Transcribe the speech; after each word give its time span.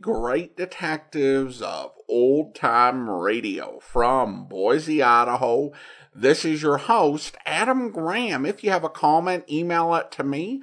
great 0.00 0.56
detectives 0.56 1.60
of 1.60 1.92
old 2.08 2.54
time 2.54 3.08
radio 3.08 3.78
from 3.80 4.46
Boise, 4.46 5.02
Idaho. 5.02 5.72
This 6.14 6.44
is 6.44 6.62
your 6.62 6.78
host, 6.78 7.36
Adam 7.46 7.90
Graham. 7.90 8.44
If 8.44 8.64
you 8.64 8.70
have 8.70 8.84
a 8.84 8.88
comment, 8.88 9.44
email 9.48 9.94
it 9.94 10.10
to 10.12 10.24
me 10.24 10.60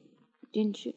didn't 0.54 0.84
you, 0.84 0.92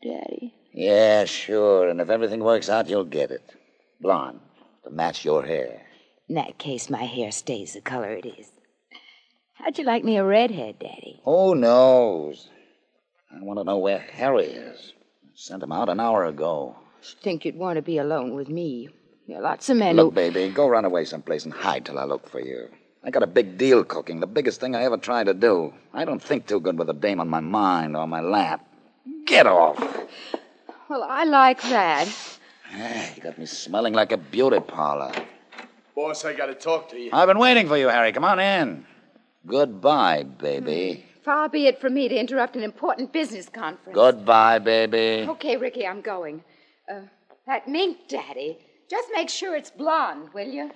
Daddy? 0.00 0.54
Yeah, 0.72 1.24
sure. 1.24 1.88
And 1.88 2.00
if 2.00 2.10
everything 2.10 2.44
works 2.44 2.68
out, 2.68 2.88
you'll 2.88 3.02
get 3.02 3.32
it. 3.32 3.56
Blonde, 4.00 4.38
to 4.84 4.90
match 4.90 5.24
your 5.24 5.44
hair. 5.44 5.82
In 6.28 6.36
that 6.36 6.58
case, 6.58 6.88
my 6.88 7.02
hair 7.02 7.32
stays 7.32 7.72
the 7.72 7.80
color 7.80 8.12
it 8.12 8.26
is. 8.26 8.52
How'd 9.54 9.78
you 9.78 9.84
like 9.84 10.04
me 10.04 10.16
a 10.16 10.24
redhead, 10.24 10.78
Daddy? 10.78 11.20
Who 11.24 11.56
knows? 11.56 12.48
I 13.32 13.42
want 13.42 13.58
to 13.58 13.64
know 13.64 13.78
where 13.78 13.98
Harry 13.98 14.46
is. 14.46 14.92
Sent 15.34 15.64
him 15.64 15.72
out 15.72 15.88
an 15.88 15.98
hour 15.98 16.24
ago. 16.24 16.76
Should 17.02 17.20
think 17.20 17.44
you'd 17.44 17.56
want 17.56 17.76
to 17.76 17.82
be 17.82 17.98
alone 17.98 18.34
with 18.34 18.48
me. 18.48 18.88
There 19.26 19.38
are 19.38 19.42
lots 19.42 19.68
of 19.70 19.76
men 19.76 19.96
Look, 19.96 20.06
who. 20.06 20.10
baby, 20.12 20.48
go 20.50 20.68
run 20.68 20.84
away 20.84 21.04
someplace 21.04 21.44
and 21.44 21.52
hide 21.54 21.84
till 21.86 21.98
I 21.98 22.04
look 22.04 22.28
for 22.28 22.40
you. 22.40 22.68
I 23.02 23.10
got 23.10 23.22
a 23.22 23.26
big 23.26 23.56
deal 23.56 23.84
cooking, 23.84 24.20
the 24.20 24.26
biggest 24.26 24.60
thing 24.60 24.74
I 24.74 24.82
ever 24.84 24.98
tried 24.98 25.24
to 25.24 25.34
do. 25.34 25.72
I 25.94 26.04
don't 26.04 26.22
think 26.22 26.46
too 26.46 26.60
good 26.60 26.78
with 26.78 26.90
a 26.90 26.92
dame 26.94 27.20
on 27.20 27.28
my 27.28 27.40
mind 27.40 27.96
or 27.96 28.06
my 28.06 28.20
lap. 28.20 28.66
Get 29.26 29.46
off. 29.46 29.78
Well, 30.88 31.02
I 31.04 31.24
like 31.24 31.62
that. 31.62 32.08
Ah, 32.74 33.14
You 33.16 33.22
got 33.22 33.38
me 33.38 33.46
smelling 33.46 33.94
like 33.94 34.12
a 34.12 34.16
beauty 34.18 34.60
parlor. 34.60 35.12
Boss, 35.94 36.24
I 36.24 36.34
gotta 36.34 36.54
talk 36.54 36.88
to 36.90 36.98
you. 36.98 37.10
I've 37.12 37.26
been 37.28 37.38
waiting 37.38 37.66
for 37.68 37.76
you, 37.78 37.88
Harry. 37.88 38.12
Come 38.12 38.24
on 38.24 38.38
in. 38.40 38.84
Goodbye, 39.46 40.24
baby. 40.24 41.04
Far 41.24 41.48
be 41.48 41.66
it 41.66 41.80
from 41.80 41.94
me 41.94 42.08
to 42.08 42.14
interrupt 42.16 42.56
an 42.56 42.62
important 42.62 43.12
business 43.12 43.48
conference. 43.48 43.94
Goodbye, 43.94 44.58
baby. 44.58 45.26
Okay, 45.28 45.56
Ricky, 45.56 45.86
I'm 45.86 46.00
going. 46.00 46.42
Uh, 46.90 47.02
that 47.46 47.68
mink, 47.68 48.08
Daddy. 48.08 48.58
Just 48.88 49.08
make 49.14 49.28
sure 49.28 49.54
it's 49.54 49.70
blonde, 49.70 50.30
will 50.34 50.48
you? 50.48 50.70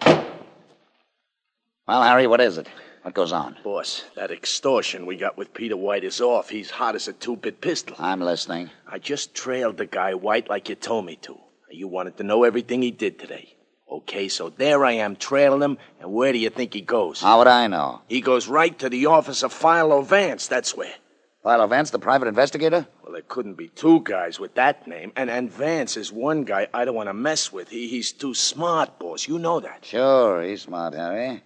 Well, 1.88 2.02
Harry, 2.02 2.28
what 2.28 2.40
is 2.40 2.56
it? 2.56 2.68
What 3.02 3.14
goes 3.14 3.32
on? 3.32 3.56
Boss, 3.64 4.04
that 4.14 4.30
extortion 4.30 5.06
we 5.06 5.16
got 5.16 5.36
with 5.36 5.52
Peter 5.52 5.76
White 5.76 6.04
is 6.04 6.20
off. 6.20 6.48
He's 6.48 6.70
hot 6.70 6.94
as 6.94 7.08
a 7.08 7.12
two 7.12 7.36
bit 7.36 7.60
pistol. 7.60 7.96
I'm 7.98 8.20
listening. 8.20 8.70
I 8.86 8.98
just 8.98 9.34
trailed 9.34 9.76
the 9.76 9.86
guy 9.86 10.14
White 10.14 10.48
like 10.48 10.68
you 10.68 10.76
told 10.76 11.04
me 11.04 11.16
to. 11.16 11.36
You 11.70 11.88
wanted 11.88 12.16
to 12.18 12.22
know 12.22 12.44
everything 12.44 12.80
he 12.82 12.92
did 12.92 13.18
today. 13.18 13.56
Okay, 13.90 14.28
so 14.28 14.48
there 14.48 14.84
I 14.84 14.92
am 14.92 15.16
trailing 15.16 15.62
him, 15.62 15.78
and 16.00 16.12
where 16.12 16.32
do 16.32 16.38
you 16.38 16.50
think 16.50 16.72
he 16.72 16.80
goes? 16.80 17.20
How 17.20 17.38
would 17.38 17.48
I 17.48 17.66
know? 17.66 18.02
He 18.08 18.20
goes 18.20 18.48
right 18.48 18.78
to 18.78 18.88
the 18.88 19.06
office 19.06 19.42
of 19.42 19.52
Philo 19.52 20.02
Vance, 20.02 20.46
that's 20.46 20.76
where. 20.76 20.94
Philo 21.42 21.66
Vance, 21.66 21.90
the 21.90 21.98
private 21.98 22.28
investigator? 22.28 22.86
Couldn't 23.28 23.54
be 23.54 23.68
two 23.68 24.00
guys 24.00 24.38
with 24.38 24.54
that 24.54 24.86
name, 24.86 25.12
and, 25.16 25.30
and 25.30 25.50
Vance 25.50 25.96
is 25.96 26.12
one 26.12 26.44
guy 26.44 26.68
I 26.72 26.84
don't 26.84 26.94
want 26.94 27.08
to 27.08 27.14
mess 27.14 27.52
with. 27.52 27.68
He, 27.68 27.88
he's 27.88 28.12
too 28.12 28.34
smart, 28.34 28.98
boss. 28.98 29.26
You 29.26 29.38
know 29.38 29.60
that. 29.60 29.84
Sure, 29.84 30.42
he's 30.42 30.62
smart, 30.62 30.94
Harry. 30.94 31.42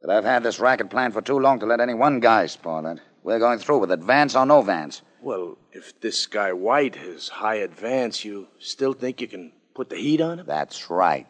But 0.00 0.10
I've 0.10 0.24
had 0.24 0.42
this 0.42 0.60
racket 0.60 0.90
planned 0.90 1.14
for 1.14 1.22
too 1.22 1.38
long 1.38 1.60
to 1.60 1.66
let 1.66 1.80
any 1.80 1.94
one 1.94 2.20
guy 2.20 2.46
spoil 2.46 2.86
it. 2.86 3.00
We're 3.22 3.38
going 3.38 3.58
through 3.58 3.78
with 3.78 3.92
it, 3.92 4.00
Vance 4.00 4.36
or 4.36 4.46
no 4.46 4.62
Vance. 4.62 5.02
Well, 5.20 5.58
if 5.72 6.00
this 6.00 6.26
guy 6.26 6.52
White 6.52 6.96
has 6.96 7.28
hired 7.28 7.74
Vance, 7.74 8.24
you 8.24 8.48
still 8.58 8.92
think 8.92 9.20
you 9.20 9.28
can 9.28 9.52
put 9.74 9.90
the 9.90 9.96
heat 9.96 10.20
on 10.20 10.40
him? 10.40 10.46
That's 10.46 10.90
right. 10.90 11.26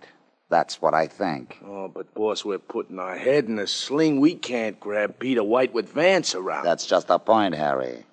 That's 0.50 0.80
what 0.80 0.94
I 0.94 1.06
think. 1.06 1.58
Oh, 1.64 1.88
but 1.88 2.14
boss, 2.14 2.44
we're 2.44 2.58
putting 2.58 2.98
our 2.98 3.16
head 3.16 3.46
in 3.46 3.58
a 3.58 3.66
sling. 3.66 4.20
We 4.20 4.34
can't 4.34 4.80
grab 4.80 5.18
Peter 5.18 5.44
White 5.44 5.74
with 5.74 5.90
Vance 5.92 6.34
around. 6.34 6.64
That's 6.64 6.86
just 6.86 7.08
the 7.08 7.18
point, 7.18 7.54
Harry. 7.54 8.04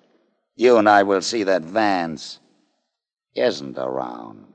You 0.56 0.78
and 0.78 0.88
I 0.88 1.02
will 1.02 1.20
see 1.20 1.42
that 1.44 1.62
Vance 1.62 2.40
isn't 3.34 3.76
around. 3.76 4.46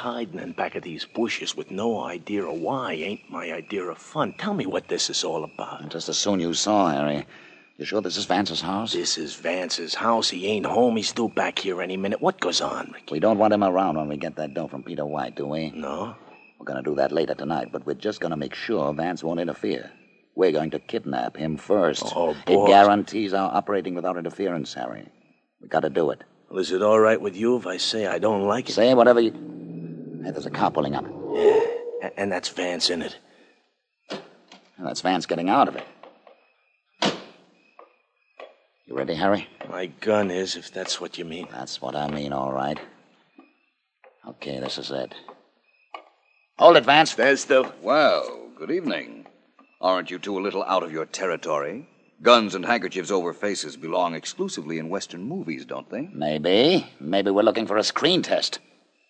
Hiding 0.00 0.40
in 0.40 0.52
back 0.52 0.74
of 0.74 0.82
these 0.82 1.04
bushes 1.04 1.54
with 1.54 1.70
no 1.70 2.02
idea 2.02 2.44
of 2.44 2.58
why 2.58 2.94
ain't 2.94 3.30
my 3.30 3.52
idea 3.52 3.84
of 3.84 3.98
fun. 3.98 4.32
Tell 4.38 4.54
me 4.54 4.66
what 4.66 4.88
this 4.88 5.10
is 5.10 5.22
all 5.22 5.44
about. 5.44 5.88
Just 5.90 6.08
as 6.08 6.18
soon 6.18 6.40
you 6.40 6.54
saw, 6.54 6.90
Harry. 6.90 7.26
You 7.76 7.84
sure 7.84 8.00
this 8.00 8.16
is 8.16 8.24
Vance's 8.26 8.60
house? 8.60 8.92
This 8.92 9.16
is 9.16 9.34
Vance's 9.34 9.94
house. 9.94 10.28
He 10.30 10.46
ain't 10.46 10.66
home. 10.66 10.96
He's 10.96 11.12
due 11.12 11.28
back 11.28 11.58
here 11.58 11.80
any 11.80 11.96
minute. 11.96 12.20
What 12.20 12.40
goes 12.40 12.60
on, 12.60 12.90
Ricky? 12.92 13.12
We 13.12 13.20
don't 13.20 13.38
want 13.38 13.54
him 13.54 13.64
around 13.64 13.96
when 13.96 14.08
we 14.08 14.16
get 14.16 14.36
that 14.36 14.52
dough 14.54 14.68
from 14.68 14.82
Peter 14.82 15.06
White, 15.06 15.36
do 15.36 15.46
we? 15.46 15.70
No? 15.70 16.14
We're 16.58 16.66
going 16.66 16.82
to 16.82 16.90
do 16.90 16.94
that 16.96 17.12
later 17.12 17.34
tonight, 17.34 17.68
but 17.72 17.86
we're 17.86 17.94
just 17.94 18.20
going 18.20 18.32
to 18.32 18.36
make 18.36 18.54
sure 18.54 18.92
Vance 18.92 19.24
won't 19.24 19.40
interfere. 19.40 19.90
We're 20.34 20.52
going 20.52 20.70
to 20.72 20.78
kidnap 20.78 21.36
him 21.36 21.56
first. 21.56 22.04
Oh, 22.14 22.34
boy. 22.46 22.64
It 22.64 22.68
guarantees 22.68 23.32
our 23.32 23.50
operating 23.54 23.94
without 23.94 24.18
interference, 24.18 24.74
Harry. 24.74 25.08
We 25.62 25.68
got 25.68 25.80
to 25.80 25.90
do 25.90 26.10
it. 26.10 26.22
Well, 26.50 26.58
is 26.58 26.72
it 26.72 26.82
all 26.82 27.00
right 27.00 27.20
with 27.20 27.36
you 27.36 27.56
if 27.56 27.66
I 27.66 27.76
say 27.76 28.06
I 28.06 28.18
don't 28.18 28.44
like 28.44 28.68
it? 28.68 28.72
Say 28.72 28.92
whatever 28.92 29.20
you. 29.20 29.32
Hey, 30.22 30.30
there's 30.30 30.46
a 30.46 30.50
car 30.50 30.70
pulling 30.70 30.94
up. 30.94 31.04
Yeah, 31.34 31.60
a- 32.02 32.18
and 32.20 32.30
that's 32.30 32.48
Vance 32.50 32.90
in 32.90 33.02
it. 33.02 33.16
And 34.10 34.86
that's 34.86 35.00
Vance 35.00 35.26
getting 35.26 35.48
out 35.48 35.68
of 35.68 35.76
it. 35.76 35.84
You 38.86 38.96
ready, 38.96 39.14
Harry? 39.14 39.46
My 39.68 39.86
gun 39.86 40.30
is, 40.30 40.56
if 40.56 40.72
that's 40.72 41.00
what 41.00 41.16
you 41.16 41.24
mean. 41.24 41.46
That's 41.50 41.80
what 41.80 41.94
I 41.94 42.10
mean, 42.10 42.32
all 42.32 42.52
right. 42.52 42.78
Okay, 44.28 44.58
this 44.58 44.78
is 44.78 44.90
it. 44.90 45.14
Hold 46.58 46.76
it, 46.76 46.84
Vance. 46.84 47.12
Stand 47.12 47.38
still. 47.38 47.72
Well, 47.82 48.48
good 48.56 48.70
evening. 48.70 49.26
Aren't 49.80 50.10
you 50.10 50.18
two 50.18 50.38
a 50.38 50.42
little 50.42 50.62
out 50.64 50.82
of 50.82 50.92
your 50.92 51.06
territory? 51.06 51.88
Guns 52.20 52.54
and 52.54 52.66
handkerchiefs 52.66 53.10
over 53.10 53.32
faces 53.32 53.76
belong 53.78 54.14
exclusively 54.14 54.78
in 54.78 54.90
Western 54.90 55.22
movies, 55.22 55.64
don't 55.64 55.88
they? 55.88 56.10
Maybe. 56.12 56.86
Maybe 57.00 57.30
we're 57.30 57.42
looking 57.44 57.66
for 57.66 57.78
a 57.78 57.82
screen 57.84 58.20
test. 58.22 58.58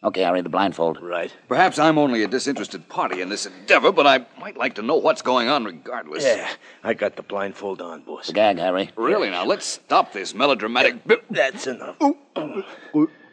Okay, 0.03 0.23
Harry, 0.23 0.41
the 0.41 0.49
blindfold. 0.49 0.99
Right. 1.03 1.31
Perhaps 1.47 1.79
I'm 1.79 1.99
only 1.99 2.23
a 2.23 2.27
disinterested 2.27 2.89
party 2.89 3.21
in 3.21 3.29
this 3.29 3.45
endeavor, 3.45 3.93
but 3.93 4.07
I 4.07 4.25
might 4.41 4.57
like 4.57 4.77
to 4.77 4.83
know 4.83 4.97
what's 4.97 5.21
going 5.21 5.49
on 5.49 5.65
regardless. 5.65 6.25
Yeah, 6.25 6.49
I 6.83 6.95
got 6.95 7.17
the 7.17 7.23
blindfold 7.23 7.83
on, 7.83 8.01
boss. 8.03 8.29
The 8.29 8.33
gag, 8.33 8.59
Harry. 8.59 8.91
Really, 8.97 9.29
now, 9.29 9.45
let's 9.45 9.67
stop 9.67 10.15
this 10.15 10.35
melodramatic. 10.35 11.07
bit. 11.07 11.23
That's 11.31 11.67
enough. 11.67 11.97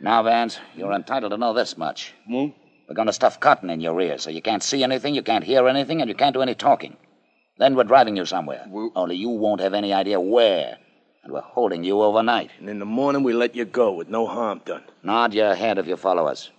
Now, 0.02 0.24
Vance, 0.24 0.60
you're 0.76 0.92
entitled 0.92 1.32
to 1.32 1.38
know 1.38 1.54
this 1.54 1.78
much. 1.78 2.14
Hmm? 2.28 2.48
We're 2.88 2.96
going 2.96 3.08
to 3.08 3.14
stuff 3.14 3.40
cotton 3.40 3.70
in 3.70 3.80
your 3.80 4.00
ears 4.02 4.24
so 4.24 4.30
you 4.30 4.42
can't 4.42 4.62
see 4.64 4.84
anything, 4.84 5.16
you 5.16 5.24
can't 5.24 5.44
hear 5.46 5.68
anything, 5.70 6.02
and 6.02 6.10
you 6.10 6.16
can't 6.16 6.34
do 6.34 6.42
any 6.42 6.54
talking. 6.56 6.98
Then 7.58 7.76
we're 7.76 7.84
driving 7.86 8.18
you 8.18 8.26
somewhere. 8.26 8.66
We- 8.70 8.92
Only 8.96 9.16
you 9.16 9.30
won't 9.30 9.62
have 9.62 9.74
any 9.74 9.94
idea 9.94 10.20
where. 10.20 10.78
And 11.24 11.34
we're 11.34 11.42
holding 11.42 11.84
you 11.84 12.02
overnight. 12.02 12.52
And 12.60 12.70
in 12.70 12.80
the 12.80 12.86
morning, 12.86 13.24
we 13.24 13.34
let 13.34 13.56
you 13.56 13.66
go 13.66 13.92
with 13.94 14.08
no 14.10 14.28
harm 14.28 14.62
done. 14.66 14.84
Nod 15.04 15.34
your 15.34 15.56
head 15.56 15.78
if 15.78 15.88
you 15.88 15.98
follow 15.98 16.28
us. 16.28 16.52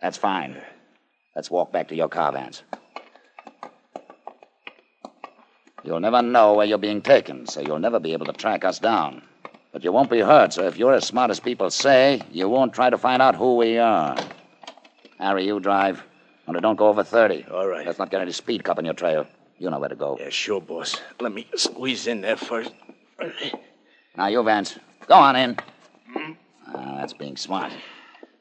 That's 0.00 0.16
fine. 0.16 0.56
Let's 1.36 1.50
walk 1.50 1.72
back 1.72 1.88
to 1.88 1.94
your 1.94 2.08
car, 2.08 2.32
Vance. 2.32 2.62
You'll 5.84 6.00
never 6.00 6.22
know 6.22 6.54
where 6.54 6.66
you're 6.66 6.78
being 6.78 7.02
taken, 7.02 7.46
so 7.46 7.60
you'll 7.60 7.78
never 7.78 7.98
be 7.98 8.12
able 8.12 8.26
to 8.26 8.32
track 8.32 8.64
us 8.64 8.78
down. 8.78 9.22
But 9.72 9.84
you 9.84 9.90
won't 9.90 10.10
be 10.10 10.20
hurt, 10.20 10.52
so 10.52 10.66
if 10.66 10.76
you're 10.76 10.92
as 10.92 11.06
smart 11.06 11.30
as 11.30 11.40
people 11.40 11.70
say, 11.70 12.22
you 12.30 12.48
won't 12.48 12.72
try 12.72 12.90
to 12.90 12.98
find 12.98 13.22
out 13.22 13.34
who 13.34 13.56
we 13.56 13.78
are. 13.78 14.16
Harry, 15.18 15.46
you 15.46 15.60
drive. 15.60 16.02
Only 16.46 16.60
don't 16.60 16.76
go 16.76 16.88
over 16.88 17.02
30. 17.02 17.46
All 17.50 17.66
right. 17.66 17.86
Let's 17.86 17.98
not 17.98 18.10
get 18.10 18.20
any 18.20 18.32
speed 18.32 18.64
cop 18.64 18.78
on 18.78 18.84
your 18.84 18.94
trail. 18.94 19.26
You 19.58 19.70
know 19.70 19.78
where 19.78 19.88
to 19.88 19.94
go. 19.96 20.18
Yeah, 20.20 20.28
sure, 20.30 20.60
boss. 20.60 21.00
Let 21.20 21.32
me 21.32 21.46
squeeze 21.54 22.06
in 22.06 22.20
there 22.20 22.36
first. 22.36 22.72
Now, 24.16 24.26
you, 24.26 24.42
Vance. 24.42 24.78
Go 25.06 25.14
on 25.14 25.36
in. 25.36 25.56
Ah, 26.66 26.96
that's 26.98 27.12
being 27.12 27.36
smart. 27.36 27.72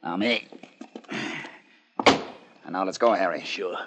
Now, 0.04 0.18
me. 0.18 0.48
And 2.66 2.72
now 2.72 2.84
let's 2.84 2.98
go, 2.98 3.14
Harry. 3.14 3.44
Sure. 3.44 3.78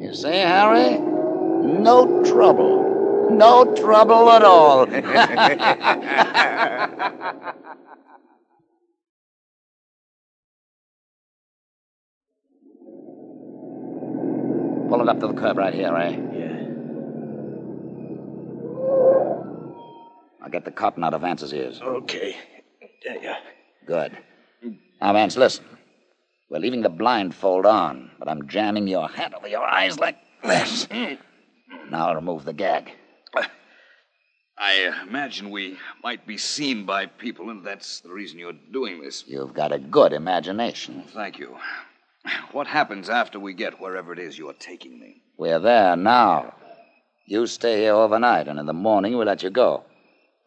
You 0.00 0.12
see, 0.12 0.28
Harry? 0.28 0.98
No 0.98 2.24
trouble. 2.24 3.28
No 3.30 3.76
trouble 3.76 4.28
at 4.30 4.42
all. 4.42 4.86
Pull 14.88 15.00
it 15.00 15.08
up 15.08 15.20
to 15.20 15.28
the 15.28 15.34
curb 15.34 15.58
right 15.58 15.72
here, 15.72 15.96
eh? 15.96 16.29
I'll 20.42 20.50
get 20.50 20.64
the 20.64 20.70
cotton 20.70 21.04
out 21.04 21.14
of 21.14 21.20
Vance's 21.20 21.52
ears. 21.52 21.80
Okay. 21.82 22.36
Yeah, 23.04 23.16
yeah. 23.22 23.36
Good. 23.86 24.16
Now, 25.00 25.12
Vance, 25.12 25.36
listen. 25.36 25.64
We're 26.50 26.58
leaving 26.58 26.82
the 26.82 26.88
blindfold 26.88 27.64
on, 27.64 28.10
but 28.18 28.28
I'm 28.28 28.48
jamming 28.48 28.88
your 28.88 29.08
hat 29.08 29.34
over 29.34 29.46
your 29.46 29.62
eyes 29.64 29.98
like 30.00 30.16
this. 30.42 30.88
Now 31.90 32.08
I'll 32.08 32.16
remove 32.16 32.44
the 32.44 32.52
gag. 32.52 32.90
I 34.62 34.92
imagine 35.08 35.50
we 35.50 35.78
might 36.02 36.26
be 36.26 36.36
seen 36.36 36.84
by 36.84 37.06
people, 37.06 37.48
and 37.48 37.64
that's 37.64 38.00
the 38.00 38.10
reason 38.10 38.38
you're 38.38 38.52
doing 38.72 39.00
this. 39.00 39.24
You've 39.26 39.54
got 39.54 39.72
a 39.72 39.78
good 39.78 40.12
imagination. 40.12 41.02
Thank 41.14 41.38
you. 41.38 41.56
What 42.52 42.66
happens 42.66 43.08
after 43.08 43.40
we 43.40 43.54
get 43.54 43.80
wherever 43.80 44.12
it 44.12 44.18
is 44.18 44.36
you're 44.36 44.52
taking 44.52 45.00
me? 45.00 45.22
We're 45.38 45.60
there 45.60 45.96
now. 45.96 46.54
You 47.26 47.46
stay 47.46 47.80
here 47.80 47.94
overnight, 47.94 48.48
and 48.48 48.58
in 48.58 48.66
the 48.66 48.74
morning 48.74 49.16
we'll 49.16 49.26
let 49.26 49.42
you 49.42 49.48
go. 49.48 49.84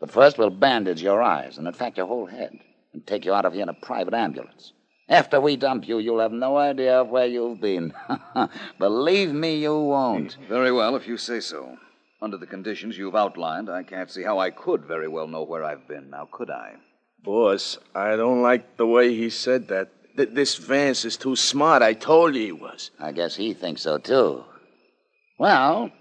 But 0.04 0.12
first 0.12 0.38
we'll 0.38 0.50
bandage 0.50 1.02
your 1.02 1.22
eyes, 1.22 1.58
and 1.58 1.66
in 1.66 1.72
fact 1.74 1.96
your 1.96 2.08
whole 2.08 2.26
head, 2.26 2.60
and 2.92 3.08
take 3.08 3.24
you 3.24 3.34
out 3.34 3.46
of 3.46 3.54
here 3.54 3.64
in 3.64 3.70
a 3.70 3.74
private 3.74 4.14
ambulance. 4.14 4.74
After 5.08 5.40
we 5.40 5.56
dump 5.56 5.88
you, 5.88 5.98
you'll 5.98 6.20
have 6.20 6.34
no 6.34 6.58
idea 6.58 7.00
of 7.00 7.08
where 7.08 7.26
you've 7.26 7.62
been. 7.62 7.94
Believe 8.80 9.32
me, 9.32 9.56
you 9.56 9.80
won't. 9.80 10.36
Very 10.50 10.74
well, 10.74 10.98
if 10.98 11.08
you 11.08 11.16
say 11.16 11.40
so. 11.40 11.78
Under 12.22 12.36
the 12.36 12.46
conditions 12.46 12.98
you've 12.98 13.16
outlined, 13.16 13.70
I 13.70 13.84
can't 13.84 14.12
see 14.12 14.24
how 14.24 14.40
I 14.40 14.50
could 14.50 14.84
very 14.84 15.08
well 15.08 15.26
know 15.26 15.44
where 15.44 15.64
I've 15.64 15.88
been. 15.88 16.10
Now, 16.10 16.28
could 16.30 16.50
I? 16.50 16.74
Boss, 17.24 17.78
I 17.96 18.18
don't 18.18 18.42
like 18.42 18.76
the 18.76 18.86
way 18.86 19.16
he 19.16 19.30
said 19.30 19.70
that. 19.70 19.88
Th- 20.18 20.28
this 20.34 20.56
Vance 20.58 21.06
is 21.06 21.16
too 21.16 21.38
smart. 21.38 21.82
I 21.82 21.94
told 21.94 22.36
you 22.36 22.42
he 22.42 22.52
was. 22.52 22.92
I 23.00 23.14
guess 23.14 23.38
he 23.38 23.54
thinks 23.54 23.84
so, 23.84 24.00
too. 24.00 24.44
Well, 25.40 25.92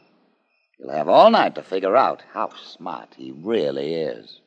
you'll 0.82 0.92
have 0.92 1.08
all 1.08 1.30
night 1.30 1.54
to 1.54 1.62
figure 1.62 1.96
out 1.96 2.22
how 2.32 2.50
smart 2.56 3.14
he 3.16 3.32
really 3.32 3.94
is. 3.94 4.40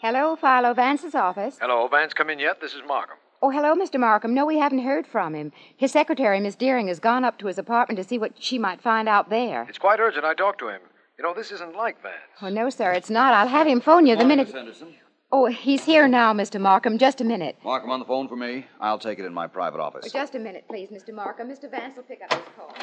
Hello, 0.00 0.36
Philo 0.36 0.74
Vance's 0.74 1.14
office. 1.14 1.58
Hello, 1.60 1.88
Vance, 1.88 2.12
come 2.12 2.30
in 2.30 2.38
yet? 2.38 2.60
This 2.60 2.74
is 2.74 2.82
Markham. 2.86 3.16
Oh, 3.40 3.50
hello, 3.50 3.74
Mr. 3.74 3.98
Markham. 3.98 4.34
No, 4.34 4.46
we 4.46 4.58
haven't 4.58 4.80
heard 4.80 5.06
from 5.06 5.34
him. 5.34 5.52
His 5.76 5.90
secretary, 5.90 6.38
Miss 6.38 6.54
Deering, 6.54 6.86
has 6.88 7.00
gone 7.00 7.24
up 7.24 7.38
to 7.38 7.48
his 7.48 7.58
apartment 7.58 7.96
to 7.98 8.04
see 8.04 8.18
what 8.18 8.32
she 8.38 8.58
might 8.58 8.80
find 8.80 9.08
out 9.08 9.30
there. 9.30 9.66
It's 9.68 9.78
quite 9.78 9.98
urgent. 9.98 10.24
I 10.24 10.34
talked 10.34 10.60
to 10.60 10.68
him. 10.68 10.80
You 11.22 11.28
know, 11.28 11.34
this 11.34 11.52
isn't 11.52 11.76
like 11.76 12.02
Vance. 12.02 12.16
Oh, 12.40 12.48
no, 12.48 12.68
sir, 12.68 12.90
it's 12.90 13.08
not. 13.08 13.32
I'll 13.32 13.46
have 13.46 13.68
him 13.68 13.80
phone 13.80 14.06
you 14.06 14.16
the 14.16 14.24
minute. 14.24 14.48
Miss 14.48 14.56
Henderson. 14.56 14.88
Oh, 15.30 15.46
he's 15.46 15.84
here 15.84 16.08
now, 16.08 16.32
Mr. 16.32 16.60
Markham. 16.60 16.98
Just 16.98 17.20
a 17.20 17.24
minute. 17.24 17.56
Markham 17.62 17.90
on 17.90 18.00
the 18.00 18.04
phone 18.04 18.26
for 18.26 18.34
me. 18.34 18.66
I'll 18.80 18.98
take 18.98 19.20
it 19.20 19.24
in 19.24 19.32
my 19.32 19.46
private 19.46 19.78
office. 19.78 20.04
Oh, 20.04 20.08
just 20.12 20.34
a 20.34 20.40
minute, 20.40 20.64
please, 20.66 20.88
Mr. 20.88 21.14
Markham. 21.14 21.48
Mr. 21.48 21.70
Vance 21.70 21.94
will 21.94 22.02
pick 22.02 22.22
up 22.28 22.32
his 22.32 22.42
call. 22.56 22.74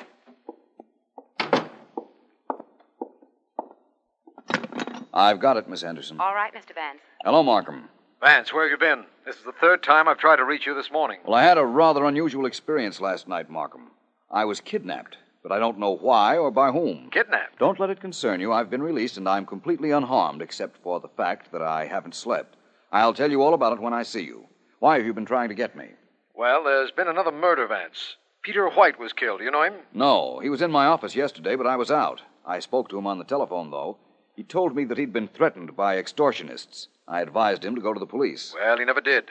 I've 5.13 5.41
got 5.41 5.57
it, 5.57 5.67
Miss 5.67 5.81
Henderson. 5.81 6.21
All 6.21 6.33
right, 6.33 6.53
Mr. 6.53 6.73
Vance. 6.73 7.01
Hello, 7.25 7.43
Markham. 7.43 7.89
Vance, 8.21 8.53
where 8.53 8.63
have 8.63 8.71
you 8.71 8.77
been? 8.77 9.03
This 9.25 9.35
is 9.35 9.43
the 9.43 9.51
third 9.51 9.83
time 9.83 10.07
I've 10.07 10.17
tried 10.17 10.37
to 10.37 10.45
reach 10.45 10.65
you 10.65 10.73
this 10.73 10.89
morning. 10.91 11.19
Well, 11.25 11.35
I 11.35 11.43
had 11.43 11.57
a 11.57 11.65
rather 11.65 12.05
unusual 12.05 12.45
experience 12.45 13.01
last 13.01 13.27
night, 13.27 13.49
Markham. 13.49 13.91
I 14.31 14.45
was 14.45 14.61
kidnapped, 14.61 15.17
but 15.41 15.51
I 15.51 15.59
don't 15.59 15.79
know 15.79 15.95
why 15.95 16.37
or 16.37 16.51
by 16.51 16.71
whom. 16.71 17.09
Kidnapped. 17.11 17.59
Don't 17.59 17.79
let 17.79 17.89
it 17.89 17.99
concern 17.99 18.41
you. 18.41 18.51
I've 18.51 18.69
been 18.69 18.83
released, 18.83 19.17
and 19.17 19.27
I'm 19.27 19.45
completely 19.45 19.91
unharmed, 19.91 20.41
except 20.41 20.77
for 20.83 20.99
the 20.99 21.07
fact 21.07 21.51
that 21.51 21.61
I 21.61 21.85
haven't 21.85 22.15
slept. 22.15 22.55
I'll 22.91 23.13
tell 23.13 23.31
you 23.31 23.41
all 23.41 23.53
about 23.53 23.73
it 23.73 23.81
when 23.81 23.93
I 23.93 24.03
see 24.03 24.23
you. 24.23 24.45
Why 24.79 24.97
have 24.97 25.05
you 25.05 25.13
been 25.13 25.25
trying 25.25 25.49
to 25.49 25.55
get 25.55 25.75
me? 25.75 25.89
Well, 26.35 26.63
there's 26.63 26.91
been 26.91 27.07
another 27.07 27.31
murder, 27.31 27.67
Vance. 27.67 28.15
Peter 28.41 28.67
White 28.69 28.97
was 28.99 29.13
killed. 29.13 29.39
Do 29.39 29.45
you 29.45 29.51
know 29.51 29.63
him? 29.63 29.73
No, 29.93 30.39
he 30.39 30.49
was 30.49 30.61
in 30.61 30.71
my 30.71 30.85
office 30.85 31.15
yesterday, 31.15 31.55
but 31.55 31.67
I 31.67 31.75
was 31.75 31.91
out. 31.91 32.21
I 32.45 32.59
spoke 32.59 32.89
to 32.89 32.97
him 32.97 33.05
on 33.07 33.19
the 33.19 33.25
telephone, 33.25 33.71
though. 33.71 33.97
He 34.35 34.43
told 34.43 34.73
me 34.75 34.85
that 34.85 34.97
he'd 34.97 35.11
been 35.11 35.27
threatened 35.27 35.75
by 35.75 35.97
extortionists. 36.01 36.87
I 37.07 37.21
advised 37.21 37.65
him 37.65 37.75
to 37.75 37.81
go 37.81 37.93
to 37.93 37.99
the 37.99 38.05
police. 38.05 38.53
Well, 38.57 38.77
he 38.77 38.85
never 38.85 39.01
did. 39.01 39.25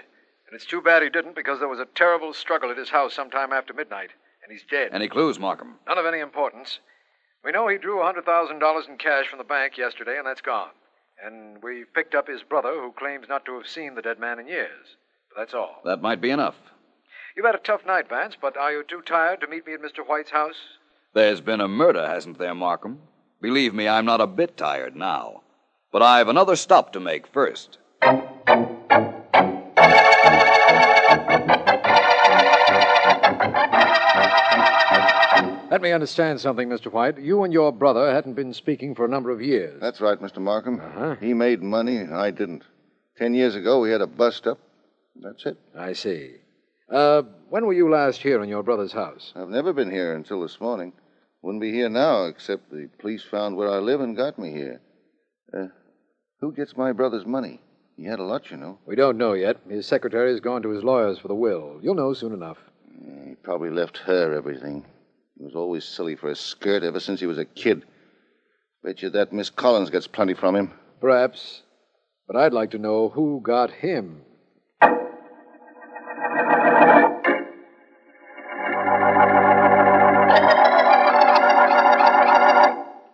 And 0.46 0.54
it's 0.54 0.66
too 0.66 0.82
bad 0.82 1.02
he 1.02 1.08
didn't 1.08 1.34
because 1.34 1.58
there 1.58 1.68
was 1.68 1.80
a 1.80 1.86
terrible 1.94 2.34
struggle 2.34 2.70
at 2.70 2.76
his 2.76 2.90
house 2.90 3.14
sometime 3.14 3.52
after 3.52 3.72
midnight, 3.72 4.10
and 4.48 4.58
he's 4.58 4.66
dead. 4.70 4.90
Any 4.92 5.08
clues, 5.08 5.38
Markham? 5.38 5.74
None 5.86 5.98
of 5.98 6.06
any 6.06 6.20
importance. 6.20 6.78
We 7.44 7.52
know 7.52 7.68
he 7.68 7.78
drew 7.78 8.00
a 8.00 8.12
$100,000 8.12 8.88
in 8.88 8.96
cash 8.96 9.28
from 9.28 9.38
the 9.38 9.44
bank 9.44 9.76
yesterday, 9.76 10.16
and 10.16 10.26
that's 10.26 10.40
gone. 10.40 10.70
And 11.24 11.62
we've 11.62 11.92
picked 11.94 12.14
up 12.14 12.28
his 12.28 12.42
brother, 12.42 12.72
who 12.72 12.92
claims 12.92 13.26
not 13.28 13.44
to 13.44 13.56
have 13.56 13.66
seen 13.66 13.94
the 13.94 14.02
dead 14.02 14.18
man 14.18 14.38
in 14.38 14.48
years. 14.48 14.96
But 15.28 15.42
that's 15.42 15.54
all. 15.54 15.82
That 15.84 16.00
might 16.00 16.20
be 16.20 16.30
enough. 16.30 16.56
You've 17.36 17.46
had 17.46 17.54
a 17.54 17.58
tough 17.58 17.84
night, 17.86 18.08
Vance, 18.08 18.36
but 18.40 18.56
are 18.56 18.72
you 18.72 18.82
too 18.82 19.02
tired 19.02 19.40
to 19.40 19.46
meet 19.46 19.66
me 19.66 19.74
at 19.74 19.82
Mr. 19.82 20.06
White's 20.06 20.30
house? 20.30 20.56
There's 21.14 21.40
been 21.40 21.60
a 21.60 21.68
murder, 21.68 22.06
hasn't 22.06 22.38
there, 22.38 22.54
Markham? 22.54 23.00
Believe 23.40 23.74
me, 23.74 23.86
I'm 23.86 24.06
not 24.06 24.20
a 24.20 24.26
bit 24.26 24.56
tired 24.56 24.96
now. 24.96 25.42
But 25.92 26.02
I've 26.02 26.28
another 26.28 26.56
stop 26.56 26.92
to 26.92 27.00
make 27.00 27.26
first. 27.26 27.78
Let 35.78 35.82
me 35.84 35.92
understand 35.92 36.40
something, 36.40 36.68
Mr. 36.68 36.90
White. 36.90 37.20
You 37.20 37.44
and 37.44 37.52
your 37.52 37.70
brother 37.70 38.12
hadn't 38.12 38.34
been 38.34 38.52
speaking 38.52 38.96
for 38.96 39.04
a 39.04 39.08
number 39.08 39.30
of 39.30 39.40
years. 39.40 39.80
That's 39.80 40.00
right, 40.00 40.20
Mr. 40.20 40.38
Markham. 40.38 40.80
Uh-huh. 40.80 41.14
He 41.20 41.34
made 41.34 41.62
money, 41.62 42.02
I 42.02 42.32
didn't. 42.32 42.64
Ten 43.16 43.32
years 43.32 43.54
ago, 43.54 43.78
we 43.78 43.92
had 43.92 44.00
a 44.00 44.08
bust 44.08 44.48
up. 44.48 44.58
That's 45.14 45.46
it. 45.46 45.56
I 45.78 45.92
see. 45.92 46.32
Uh, 46.92 47.22
when 47.48 47.64
were 47.64 47.74
you 47.74 47.88
last 47.88 48.20
here 48.22 48.42
in 48.42 48.48
your 48.48 48.64
brother's 48.64 48.90
house? 48.90 49.32
I've 49.36 49.50
never 49.50 49.72
been 49.72 49.88
here 49.88 50.14
until 50.14 50.40
this 50.40 50.60
morning. 50.60 50.94
Wouldn't 51.42 51.62
be 51.62 51.70
here 51.70 51.88
now, 51.88 52.24
except 52.24 52.72
the 52.72 52.90
police 52.98 53.22
found 53.22 53.56
where 53.56 53.70
I 53.70 53.78
live 53.78 54.00
and 54.00 54.16
got 54.16 54.36
me 54.36 54.50
here. 54.50 54.80
Uh, 55.56 55.66
who 56.40 56.50
gets 56.50 56.76
my 56.76 56.90
brother's 56.90 57.24
money? 57.24 57.60
He 57.96 58.02
had 58.02 58.18
a 58.18 58.24
lot, 58.24 58.50
you 58.50 58.56
know. 58.56 58.80
We 58.84 58.96
don't 58.96 59.16
know 59.16 59.34
yet. 59.34 59.58
His 59.70 59.86
secretary 59.86 60.32
has 60.32 60.40
gone 60.40 60.62
to 60.62 60.70
his 60.70 60.82
lawyers 60.82 61.20
for 61.20 61.28
the 61.28 61.36
will. 61.36 61.78
You'll 61.80 61.94
know 61.94 62.14
soon 62.14 62.32
enough. 62.32 62.58
He 63.28 63.36
probably 63.44 63.70
left 63.70 63.98
her 63.98 64.34
everything. 64.34 64.84
He 65.38 65.44
was 65.44 65.54
always 65.54 65.84
silly 65.84 66.16
for 66.16 66.30
a 66.30 66.34
skirt 66.34 66.82
ever 66.82 66.98
since 66.98 67.20
he 67.20 67.26
was 67.26 67.38
a 67.38 67.44
kid. 67.44 67.84
Bet 68.82 69.02
you 69.02 69.10
that 69.10 69.32
Miss 69.32 69.50
Collins 69.50 69.90
gets 69.90 70.08
plenty 70.08 70.34
from 70.34 70.56
him. 70.56 70.72
Perhaps. 71.00 71.62
But 72.26 72.36
I'd 72.36 72.52
like 72.52 72.72
to 72.72 72.78
know 72.78 73.08
who 73.08 73.40
got 73.42 73.70
him. 73.70 74.22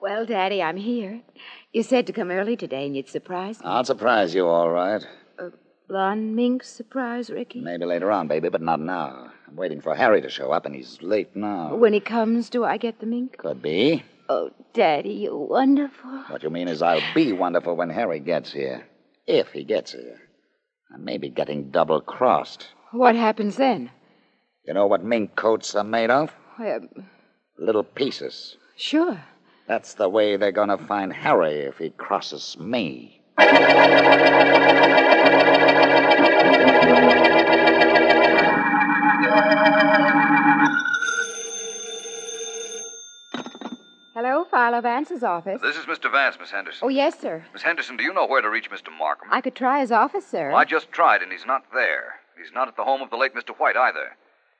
Well, 0.00 0.24
Daddy, 0.26 0.62
I'm 0.62 0.78
here. 0.78 1.20
You 1.72 1.82
said 1.82 2.06
to 2.06 2.12
come 2.12 2.30
early 2.30 2.56
today 2.56 2.86
and 2.86 2.96
you'd 2.96 3.08
surprise 3.08 3.60
me. 3.60 3.66
I'll 3.66 3.84
surprise 3.84 4.34
you, 4.34 4.46
all 4.46 4.70
right. 4.70 5.06
Uh, 5.38 5.46
a 5.46 5.50
blonde 5.88 6.34
mink 6.34 6.64
surprise, 6.64 7.28
Ricky? 7.28 7.60
Maybe 7.60 7.84
later 7.84 8.10
on, 8.10 8.28
baby, 8.28 8.48
but 8.48 8.62
not 8.62 8.80
now. 8.80 9.30
I'm 9.54 9.58
waiting 9.58 9.80
for 9.80 9.94
Harry 9.94 10.20
to 10.20 10.28
show 10.28 10.50
up, 10.50 10.66
and 10.66 10.74
he's 10.74 10.98
late 11.00 11.36
now. 11.36 11.76
When 11.76 11.92
he 11.92 12.00
comes, 12.00 12.50
do 12.50 12.64
I 12.64 12.76
get 12.76 12.98
the 12.98 13.06
mink? 13.06 13.36
Could 13.38 13.62
be. 13.62 14.02
Oh, 14.28 14.50
Daddy, 14.72 15.10
you're 15.12 15.38
wonderful. 15.38 16.10
What 16.26 16.42
you 16.42 16.50
mean 16.50 16.66
is 16.66 16.82
I'll 16.82 17.00
be 17.14 17.32
wonderful 17.32 17.76
when 17.76 17.88
Harry 17.88 18.18
gets 18.18 18.52
here. 18.52 18.84
If 19.28 19.52
he 19.52 19.62
gets 19.62 19.92
here. 19.92 20.18
I 20.92 20.96
may 20.98 21.18
be 21.18 21.28
getting 21.28 21.70
double 21.70 22.00
crossed. 22.00 22.66
What 22.90 23.14
happens 23.14 23.54
then? 23.54 23.92
You 24.66 24.74
know 24.74 24.88
what 24.88 25.04
mink 25.04 25.36
coats 25.36 25.76
are 25.76 25.84
made 25.84 26.10
of? 26.10 26.32
Um, 26.58 26.88
Little 27.56 27.84
pieces. 27.84 28.56
sure. 28.76 29.22
That's 29.68 29.94
the 29.94 30.08
way 30.08 30.36
they're 30.36 30.50
gonna 30.50 30.78
find 30.78 31.12
Harry 31.12 31.60
if 31.60 31.78
he 31.78 31.90
crosses 31.90 32.56
me. 32.58 33.20
Vance's 44.80 45.22
office. 45.22 45.60
This 45.62 45.76
is 45.76 45.86
Mr. 45.86 46.10
Vance, 46.10 46.36
Miss 46.38 46.50
Henderson. 46.50 46.80
Oh, 46.84 46.88
yes, 46.88 47.18
sir. 47.18 47.44
Miss 47.52 47.62
Henderson, 47.62 47.96
do 47.96 48.04
you 48.04 48.12
know 48.12 48.26
where 48.26 48.42
to 48.42 48.50
reach 48.50 48.70
Mr. 48.70 48.88
Markham? 48.96 49.28
I 49.30 49.40
could 49.40 49.54
try 49.54 49.80
his 49.80 49.92
office, 49.92 50.26
sir. 50.26 50.48
Well, 50.48 50.58
I 50.58 50.64
just 50.64 50.90
tried, 50.92 51.22
and 51.22 51.30
he's 51.32 51.46
not 51.46 51.64
there. 51.72 52.20
He's 52.36 52.52
not 52.54 52.68
at 52.68 52.76
the 52.76 52.84
home 52.84 53.02
of 53.02 53.10
the 53.10 53.16
late 53.16 53.34
Mr. 53.34 53.50
White 53.58 53.76
either. 53.76 54.16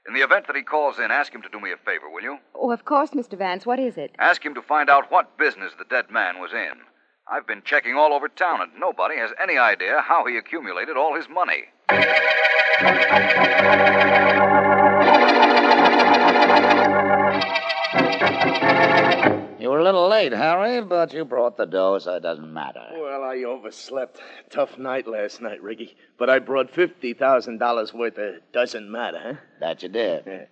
In 0.06 0.14
the 0.14 0.20
event 0.20 0.46
that 0.46 0.56
he 0.56 0.62
calls 0.62 0.98
in, 0.98 1.10
ask 1.10 1.34
him 1.34 1.42
to 1.42 1.48
do 1.48 1.58
me 1.60 1.72
a 1.72 1.76
favor, 1.78 2.10
will 2.10 2.22
you? 2.22 2.38
Oh, 2.54 2.70
of 2.70 2.84
course, 2.84 3.10
Mr. 3.10 3.38
Vance. 3.38 3.64
What 3.64 3.78
is 3.80 3.96
it? 3.96 4.14
Ask 4.18 4.44
him 4.44 4.54
to 4.54 4.62
find 4.62 4.90
out 4.90 5.10
what 5.10 5.38
business 5.38 5.72
the 5.78 5.86
dead 5.88 6.10
man 6.10 6.40
was 6.40 6.52
in. 6.52 6.72
I've 7.26 7.46
been 7.46 7.62
checking 7.64 7.94
all 7.94 8.12
over 8.12 8.28
town, 8.28 8.60
and 8.60 8.72
nobody 8.78 9.16
has 9.16 9.30
any 9.42 9.56
idea 9.56 10.02
how 10.02 10.26
he 10.26 10.36
accumulated 10.36 10.96
all 10.98 11.16
his 11.16 11.26
money. 11.28 11.64
You 19.64 19.70
were 19.70 19.78
a 19.78 19.82
little 19.82 20.10
late, 20.10 20.32
Harry, 20.32 20.82
but 20.82 21.14
you 21.14 21.24
brought 21.24 21.56
the 21.56 21.64
dough, 21.64 21.98
so 21.98 22.16
it 22.16 22.22
doesn't 22.22 22.52
matter. 22.52 22.86
Well, 22.92 23.24
I 23.24 23.44
overslept. 23.44 24.20
Tough 24.50 24.76
night 24.76 25.06
last 25.06 25.40
night, 25.40 25.62
Ricky. 25.62 25.96
But 26.18 26.28
I 26.28 26.38
brought 26.38 26.70
$50,000 26.70 27.94
worth 27.94 28.18
of 28.18 28.34
doesn't 28.52 28.92
matter, 28.92 29.20
huh? 29.22 29.34
That 29.60 29.82
you 29.82 29.88
did. 29.88 30.24
Yeah. 30.26 30.44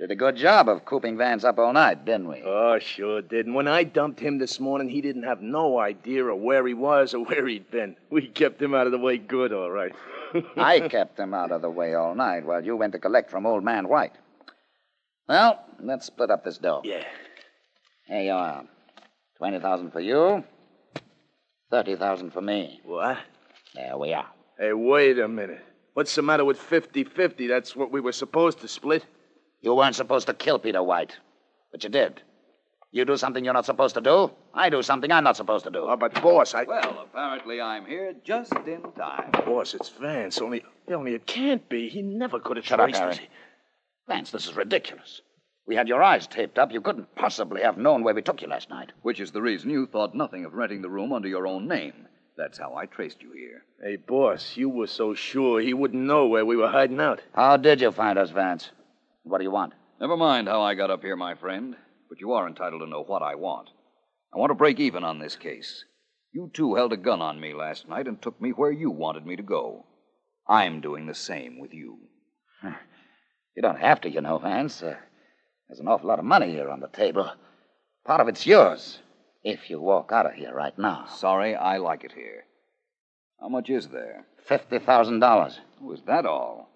Did 0.00 0.10
a 0.10 0.16
good 0.16 0.34
job 0.34 0.68
of 0.68 0.84
cooping 0.84 1.16
Vance 1.16 1.44
up 1.44 1.60
all 1.60 1.72
night, 1.72 2.04
didn't 2.04 2.26
we? 2.26 2.42
Oh, 2.44 2.80
sure 2.80 3.22
did. 3.22 3.46
And 3.46 3.54
when 3.54 3.68
I 3.68 3.84
dumped 3.84 4.18
him 4.18 4.38
this 4.38 4.58
morning, 4.58 4.88
he 4.88 5.00
didn't 5.00 5.22
have 5.22 5.40
no 5.40 5.78
idea 5.78 6.24
of 6.24 6.40
where 6.40 6.66
he 6.66 6.74
was 6.74 7.14
or 7.14 7.24
where 7.24 7.46
he'd 7.46 7.70
been. 7.70 7.94
We 8.10 8.26
kept 8.26 8.60
him 8.60 8.74
out 8.74 8.86
of 8.86 8.92
the 8.92 8.98
way 8.98 9.16
good, 9.16 9.52
all 9.52 9.70
right. 9.70 9.94
I 10.56 10.88
kept 10.88 11.20
him 11.20 11.34
out 11.34 11.52
of 11.52 11.62
the 11.62 11.70
way 11.70 11.94
all 11.94 12.16
night 12.16 12.44
while 12.44 12.64
you 12.64 12.76
went 12.76 12.94
to 12.94 12.98
collect 12.98 13.30
from 13.30 13.46
old 13.46 13.62
man 13.62 13.88
White. 13.88 14.18
Well, 15.28 15.64
let's 15.80 16.06
split 16.06 16.32
up 16.32 16.42
this 16.42 16.58
dough. 16.58 16.82
Yeah. 16.82 17.04
Here 18.06 18.22
you 18.22 18.32
uh, 18.32 18.34
are. 18.34 18.64
Twenty 19.36 19.58
thousand 19.58 19.90
for 19.90 20.00
you. 20.00 20.44
Thirty 21.70 21.96
thousand 21.96 22.32
for 22.32 22.40
me. 22.40 22.80
What? 22.84 23.18
There 23.74 23.98
we 23.98 24.12
are. 24.12 24.28
Hey, 24.58 24.72
wait 24.72 25.18
a 25.18 25.28
minute. 25.28 25.60
What's 25.92 26.14
the 26.14 26.22
matter 26.22 26.44
with 26.44 26.58
50 26.58 27.04
50? 27.04 27.46
That's 27.46 27.74
what 27.74 27.90
we 27.90 28.00
were 28.00 28.12
supposed 28.12 28.60
to 28.60 28.68
split. 28.68 29.04
You 29.60 29.74
weren't 29.74 29.96
supposed 29.96 30.26
to 30.28 30.34
kill 30.34 30.58
Peter 30.58 30.82
White, 30.82 31.16
but 31.72 31.82
you 31.84 31.90
did. 31.90 32.22
You 32.92 33.04
do 33.04 33.16
something 33.16 33.44
you're 33.44 33.52
not 33.52 33.66
supposed 33.66 33.94
to 33.96 34.00
do. 34.00 34.30
I 34.54 34.70
do 34.70 34.82
something 34.82 35.10
I'm 35.10 35.24
not 35.24 35.36
supposed 35.36 35.64
to 35.64 35.70
do. 35.70 35.80
Oh, 35.80 35.96
but, 35.96 36.14
boss, 36.22 36.54
I. 36.54 36.64
Well, 36.64 37.06
apparently 37.10 37.60
I'm 37.60 37.84
here 37.84 38.14
just 38.24 38.52
in 38.66 38.82
time. 38.96 39.30
Boss, 39.44 39.74
it's 39.74 39.90
Vance. 39.90 40.38
Only, 40.40 40.64
only 40.88 41.14
it 41.14 41.26
can't 41.26 41.68
be. 41.68 41.88
He 41.88 42.00
never 42.00 42.38
could 42.40 42.56
have 42.56 42.64
Shut 42.64 42.80
up, 42.80 42.86
traced 42.86 43.02
us. 43.02 43.16
Harry. 43.16 43.30
Vance, 44.08 44.30
this 44.30 44.46
is 44.46 44.56
ridiculous. 44.56 45.20
We 45.66 45.74
had 45.74 45.88
your 45.88 46.02
eyes 46.02 46.26
taped 46.26 46.58
up. 46.58 46.70
You 46.72 46.80
couldn't 46.80 47.14
possibly 47.16 47.62
have 47.62 47.76
known 47.76 48.04
where 48.04 48.14
we 48.14 48.22
took 48.22 48.40
you 48.40 48.48
last 48.48 48.70
night. 48.70 48.92
Which 49.02 49.20
is 49.20 49.32
the 49.32 49.42
reason 49.42 49.70
you 49.70 49.86
thought 49.86 50.14
nothing 50.14 50.44
of 50.44 50.54
renting 50.54 50.80
the 50.80 50.88
room 50.88 51.12
under 51.12 51.28
your 51.28 51.46
own 51.46 51.66
name. 51.66 52.06
That's 52.36 52.58
how 52.58 52.76
I 52.76 52.86
traced 52.86 53.22
you 53.22 53.32
here. 53.32 53.64
Hey, 53.82 53.96
boss, 53.96 54.56
you 54.56 54.68
were 54.68 54.86
so 54.86 55.14
sure 55.14 55.60
he 55.60 55.74
wouldn't 55.74 56.02
know 56.02 56.26
where 56.26 56.44
we 56.44 56.56
were 56.56 56.68
hiding 56.68 57.00
out. 57.00 57.20
How 57.34 57.56
did 57.56 57.80
you 57.80 57.90
find 57.90 58.18
us, 58.18 58.30
Vance? 58.30 58.70
What 59.24 59.38
do 59.38 59.44
you 59.44 59.50
want? 59.50 59.72
Never 60.00 60.16
mind 60.16 60.46
how 60.46 60.62
I 60.62 60.74
got 60.74 60.90
up 60.90 61.02
here, 61.02 61.16
my 61.16 61.34
friend, 61.34 61.74
but 62.08 62.20
you 62.20 62.32
are 62.32 62.46
entitled 62.46 62.82
to 62.82 62.86
know 62.86 63.02
what 63.02 63.22
I 63.22 63.34
want. 63.34 63.70
I 64.32 64.38
want 64.38 64.50
to 64.50 64.54
break 64.54 64.78
even 64.78 65.02
on 65.02 65.18
this 65.18 65.34
case. 65.34 65.84
You 66.32 66.50
two 66.52 66.74
held 66.74 66.92
a 66.92 66.98
gun 66.98 67.22
on 67.22 67.40
me 67.40 67.54
last 67.54 67.88
night 67.88 68.06
and 68.06 68.20
took 68.20 68.40
me 68.40 68.50
where 68.50 68.70
you 68.70 68.90
wanted 68.90 69.24
me 69.24 69.36
to 69.36 69.42
go. 69.42 69.86
I'm 70.46 70.80
doing 70.80 71.06
the 71.06 71.14
same 71.14 71.58
with 71.58 71.72
you. 71.72 71.98
You 73.56 73.62
don't 73.62 73.80
have 73.80 74.02
to, 74.02 74.10
you 74.10 74.20
know, 74.20 74.36
Vance. 74.36 74.82
Uh, 74.82 74.96
there's 75.68 75.80
an 75.80 75.88
awful 75.88 76.08
lot 76.08 76.18
of 76.18 76.24
money 76.24 76.50
here 76.50 76.68
on 76.70 76.80
the 76.80 76.88
table. 76.88 77.30
Part 78.04 78.20
of 78.20 78.28
it's 78.28 78.46
yours, 78.46 78.98
if 79.42 79.68
you 79.68 79.80
walk 79.80 80.12
out 80.12 80.26
of 80.26 80.34
here 80.34 80.54
right 80.54 80.76
now. 80.78 81.06
Sorry, 81.06 81.54
I 81.54 81.78
like 81.78 82.04
it 82.04 82.12
here. 82.12 82.44
How 83.40 83.48
much 83.48 83.68
is 83.68 83.88
there? 83.88 84.24
Fifty 84.46 84.78
thousand 84.78 85.20
dollars. 85.20 85.58
Was 85.80 86.02
that 86.06 86.24
all? 86.24 86.68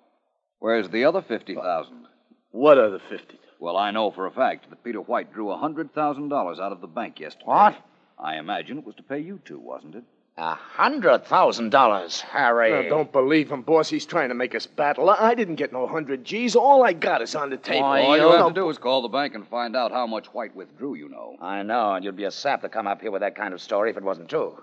Where's 0.59 0.88
the 0.88 1.04
other 1.04 1.23
fifty 1.23 1.54
thousand? 1.54 2.06
What 2.52 2.78
other 2.78 3.00
50? 3.09 3.38
Well, 3.61 3.76
I 3.76 3.92
know 3.92 4.11
for 4.11 4.26
a 4.26 4.30
fact 4.30 4.68
that 4.68 4.82
Peter 4.82 5.00
White 5.00 5.32
drew 5.32 5.50
a 5.50 5.56
hundred 5.56 5.94
thousand 5.94 6.30
dollars 6.30 6.59
out 6.59 6.73
of 6.73 6.80
the 6.80 6.88
bank 6.88 7.20
yesterday. 7.20 7.44
What? 7.47 7.76
I 8.18 8.37
imagine 8.38 8.78
it 8.78 8.87
was 8.87 8.97
to 8.97 9.02
pay 9.02 9.20
you 9.20 9.40
two, 9.44 9.59
wasn't 9.59 9.94
it? 9.94 10.04
A 10.42 10.54
hundred 10.54 11.26
thousand 11.26 11.68
dollars, 11.68 12.23
Harry. 12.23 12.70
Now, 12.70 12.88
don't 12.88 13.12
believe 13.12 13.52
him, 13.52 13.61
boss. 13.61 13.90
He's 13.90 14.06
trying 14.06 14.30
to 14.30 14.35
make 14.35 14.54
us 14.54 14.64
battle. 14.66 15.11
I 15.11 15.35
didn't 15.35 15.56
get 15.56 15.70
no 15.70 15.87
hundred 15.87 16.25
G's. 16.25 16.56
All 16.56 16.82
I 16.82 16.94
got 16.94 17.20
is 17.20 17.35
on 17.35 17.50
the 17.50 17.59
table. 17.59 17.82
Why, 17.82 18.00
All 18.00 18.16
you 18.16 18.23
you- 18.23 18.32
have 18.32 18.49
to 18.49 18.54
do 18.54 18.70
is 18.70 18.78
call 18.78 19.02
the 19.02 19.09
bank 19.09 19.35
and 19.35 19.47
find 19.47 19.76
out 19.76 19.92
how 19.92 20.06
much 20.06 20.28
White 20.28 20.56
withdrew, 20.56 20.94
you 20.94 21.11
know. 21.11 21.37
I 21.42 21.62
know, 21.62 21.92
and 21.92 22.02
you'd 22.02 22.16
be 22.16 22.25
a 22.25 22.30
sap 22.30 22.62
to 22.62 22.70
come 22.70 22.87
up 22.87 23.02
here 23.02 23.11
with 23.11 23.20
that 23.20 23.37
kind 23.37 23.52
of 23.52 23.61
story 23.61 23.90
if 23.90 23.99
it 23.99 24.02
wasn't 24.02 24.30
true. 24.30 24.62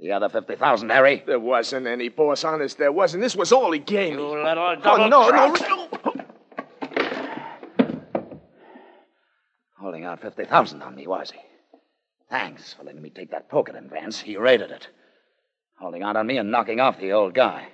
The 0.00 0.10
other 0.10 0.28
fifty 0.28 0.56
thousand, 0.56 0.90
Harry. 0.90 1.22
There 1.24 1.38
wasn't 1.38 1.86
any, 1.86 2.08
boss. 2.08 2.42
Honest, 2.42 2.76
there 2.76 2.90
wasn't. 2.90 3.22
This 3.22 3.36
was 3.36 3.52
all 3.52 3.70
he 3.70 3.78
gave 3.78 4.16
me. 4.16 4.22
You 4.22 4.28
little 4.28 4.58
Oh, 4.58 4.74
double 4.74 5.08
no, 5.08 5.28
no. 5.28 5.52
cross. 5.52 5.62
Holding 9.78 10.04
out 10.04 10.20
fifty 10.20 10.44
thousand 10.44 10.82
on 10.82 10.96
me, 10.96 11.06
was 11.06 11.30
he? 11.30 11.38
Thanks 12.30 12.74
for 12.74 12.84
letting 12.84 13.02
me 13.02 13.10
take 13.10 13.30
that 13.30 13.48
poker 13.48 13.76
in, 13.76 13.88
Vance. 13.88 14.20
He 14.20 14.36
raided 14.36 14.70
it. 14.70 14.88
Holding 15.78 16.02
out 16.02 16.16
on 16.16 16.26
me 16.26 16.38
and 16.38 16.50
knocking 16.50 16.80
off 16.80 16.98
the 16.98 17.12
old 17.12 17.34
guy. 17.34 17.68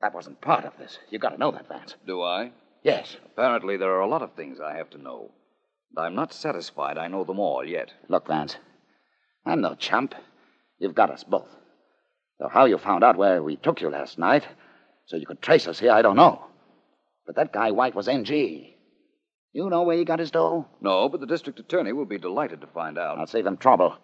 That 0.00 0.14
wasn't 0.14 0.40
part 0.40 0.64
of 0.64 0.76
this. 0.78 0.98
You 1.10 1.18
gotta 1.18 1.38
know 1.38 1.50
that, 1.50 1.68
Vance. 1.68 1.94
Do 2.06 2.22
I? 2.22 2.52
Yes. 2.82 3.16
Apparently, 3.24 3.76
there 3.76 3.92
are 3.92 4.00
a 4.00 4.08
lot 4.08 4.22
of 4.22 4.34
things 4.34 4.60
I 4.60 4.76
have 4.76 4.90
to 4.90 4.98
know. 4.98 5.32
And 5.96 6.06
I'm 6.06 6.14
not 6.14 6.32
satisfied 6.32 6.98
I 6.98 7.08
know 7.08 7.24
them 7.24 7.40
all 7.40 7.64
yet. 7.64 7.92
Look, 8.08 8.28
Vance. 8.28 8.56
I'm 9.44 9.60
no 9.60 9.74
chump. 9.74 10.14
You've 10.78 10.94
got 10.94 11.10
us 11.10 11.24
both. 11.24 11.48
Though 12.38 12.48
how 12.48 12.66
you 12.66 12.78
found 12.78 13.02
out 13.02 13.16
where 13.16 13.42
we 13.42 13.56
took 13.56 13.80
you 13.80 13.90
last 13.90 14.18
night, 14.18 14.46
so 15.06 15.16
you 15.16 15.26
could 15.26 15.42
trace 15.42 15.66
us 15.66 15.80
here, 15.80 15.92
I 15.92 16.02
don't 16.02 16.16
know. 16.16 16.44
But 17.26 17.36
that 17.36 17.52
guy 17.52 17.72
White 17.72 17.94
was 17.94 18.08
NG. 18.08 18.74
You 19.58 19.68
know 19.68 19.82
where 19.82 19.96
he 19.96 20.04
got 20.04 20.20
his 20.20 20.30
dough? 20.30 20.68
No, 20.80 21.08
but 21.08 21.18
the 21.18 21.26
district 21.26 21.58
attorney 21.58 21.92
will 21.92 22.04
be 22.04 22.16
delighted 22.16 22.60
to 22.60 22.68
find 22.68 22.96
out. 22.96 23.18
I'll 23.18 23.26
save 23.26 23.44
him 23.44 23.56
trouble. 23.56 23.96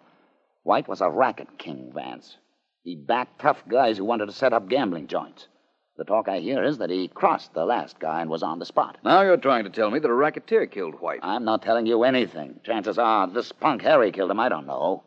White 0.63 0.89
was 0.89 0.99
a 0.99 1.09
racket 1.09 1.57
king, 1.57 1.93
Vance. 1.95 2.35
He 2.83 2.97
backed 2.97 3.39
tough 3.39 3.63
guys 3.69 3.97
who 3.97 4.03
wanted 4.03 4.25
to 4.25 4.33
set 4.33 4.51
up 4.51 4.67
gambling 4.67 5.07
joints. 5.07 5.47
The 5.95 6.03
talk 6.03 6.27
I 6.27 6.39
hear 6.39 6.61
is 6.65 6.79
that 6.79 6.89
he 6.89 7.07
crossed 7.07 7.53
the 7.53 7.63
last 7.63 7.99
guy 7.99 8.19
and 8.19 8.29
was 8.29 8.43
on 8.43 8.59
the 8.59 8.65
spot. 8.65 8.97
Now 9.05 9.21
you're 9.21 9.37
trying 9.37 9.63
to 9.63 9.69
tell 9.69 9.89
me 9.89 9.99
that 9.99 10.09
a 10.09 10.13
racketeer 10.13 10.65
killed 10.65 10.95
White. 10.99 11.21
I'm 11.23 11.45
not 11.45 11.61
telling 11.61 11.85
you 11.85 12.03
anything. 12.03 12.59
Chances 12.65 12.97
are 12.97 13.25
this 13.25 13.53
punk 13.53 13.81
Harry 13.83 14.11
killed 14.11 14.31
him. 14.31 14.41
I 14.41 14.49
don't 14.49 14.67
know. 14.67 15.05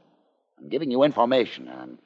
I'm 0.58 0.70
giving 0.70 0.90
you 0.90 1.02
information, 1.02 1.68
and 1.68 1.98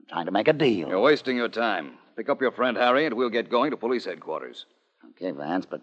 I'm 0.00 0.06
trying 0.08 0.26
to 0.26 0.32
make 0.32 0.48
a 0.48 0.52
deal. 0.52 0.88
You're 0.88 0.98
wasting 0.98 1.36
your 1.36 1.48
time. 1.48 1.92
Pick 2.16 2.28
up 2.28 2.40
your 2.40 2.50
friend 2.50 2.76
Harry, 2.76 3.06
and 3.06 3.14
we'll 3.14 3.30
get 3.30 3.48
going 3.48 3.70
to 3.70 3.76
police 3.76 4.04
headquarters. 4.04 4.66
Okay, 5.10 5.30
Vance, 5.30 5.64
but. 5.64 5.80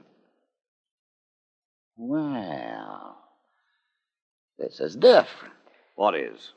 Well. 1.97 3.17
This 4.57 4.79
is 4.79 4.95
different. 4.95 5.53
What 5.95 6.15
is? 6.15 6.53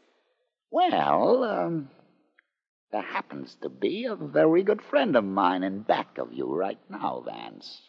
Well, 0.70 1.44
um. 1.44 1.90
There 2.92 3.02
happens 3.02 3.56
to 3.62 3.68
be 3.68 4.04
a 4.04 4.14
very 4.14 4.62
good 4.62 4.80
friend 4.80 5.16
of 5.16 5.24
mine 5.24 5.64
in 5.64 5.80
back 5.80 6.16
of 6.16 6.32
you 6.32 6.54
right 6.54 6.78
now, 6.88 7.24
Vance. 7.26 7.80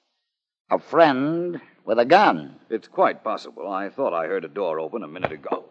A 0.72 0.80
friend 0.80 1.62
with 1.86 2.00
a 2.00 2.06
gun. 2.06 2.56
It's 2.72 2.88
quite 2.88 3.24
possible. 3.24 3.72
I 3.72 3.90
thought 3.92 4.16
I 4.16 4.25
heard 4.25 4.46
a 4.46 4.48
door 4.48 4.80
open 4.80 5.04
a 5.04 5.08
minute 5.08 5.32
ago. 5.32 5.66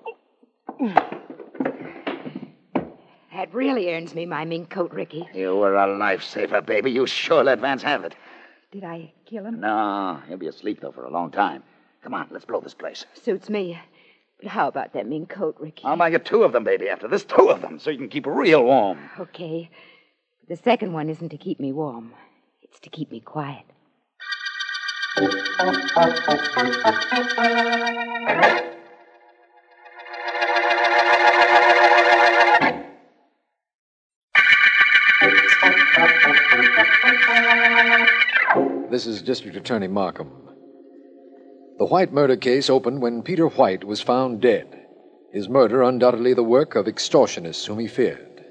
That 3.32 3.52
really 3.52 3.92
earns 3.92 4.14
me 4.14 4.24
my 4.24 4.44
mink 4.44 4.70
coat, 4.70 4.92
Ricky. 4.92 5.28
You 5.34 5.56
were 5.56 5.74
a 5.74 5.88
lifesaver, 5.88 6.64
baby. 6.64 6.92
You 6.92 7.04
sure 7.04 7.42
let 7.42 7.58
Vance 7.58 7.82
have 7.82 8.04
it. 8.04 8.14
Did 8.74 8.82
I 8.82 9.12
kill 9.24 9.46
him? 9.46 9.60
No, 9.60 10.20
he'll 10.26 10.36
be 10.36 10.48
asleep, 10.48 10.80
though, 10.80 10.90
for 10.90 11.04
a 11.04 11.10
long 11.10 11.30
time. 11.30 11.62
Come 12.02 12.12
on, 12.12 12.26
let's 12.32 12.44
blow 12.44 12.60
this 12.60 12.74
place. 12.74 13.06
Suits 13.14 13.48
me. 13.48 13.78
But 14.42 14.48
how 14.48 14.66
about 14.66 14.94
that 14.94 15.06
mink 15.06 15.28
coat, 15.28 15.54
Ricky? 15.60 15.84
I'll 15.84 15.96
buy 15.96 16.08
you 16.08 16.18
two 16.18 16.42
of 16.42 16.50
them, 16.50 16.64
baby, 16.64 16.88
after 16.88 17.06
this. 17.06 17.24
Two 17.24 17.50
of 17.50 17.60
them, 17.60 17.78
so 17.78 17.90
you 17.90 17.98
can 17.98 18.08
keep 18.08 18.26
real 18.26 18.64
warm. 18.64 18.98
Okay. 19.20 19.70
The 20.48 20.56
second 20.56 20.92
one 20.92 21.08
isn't 21.08 21.28
to 21.28 21.38
keep 21.38 21.60
me 21.60 21.70
warm, 21.70 22.14
it's 22.62 22.80
to 22.80 22.90
keep 22.90 23.12
me 23.12 23.20
quiet. 23.20 23.62
This 38.94 39.08
is 39.08 39.22
District 39.22 39.56
Attorney 39.56 39.88
Markham. 39.88 40.30
The 41.80 41.86
White 41.86 42.12
murder 42.12 42.36
case 42.36 42.70
opened 42.70 43.02
when 43.02 43.24
Peter 43.24 43.48
White 43.48 43.82
was 43.82 44.00
found 44.00 44.40
dead, 44.40 44.86
his 45.32 45.48
murder 45.48 45.82
undoubtedly 45.82 46.32
the 46.32 46.44
work 46.44 46.76
of 46.76 46.86
extortionists 46.86 47.66
whom 47.66 47.80
he 47.80 47.88
feared. 47.88 48.44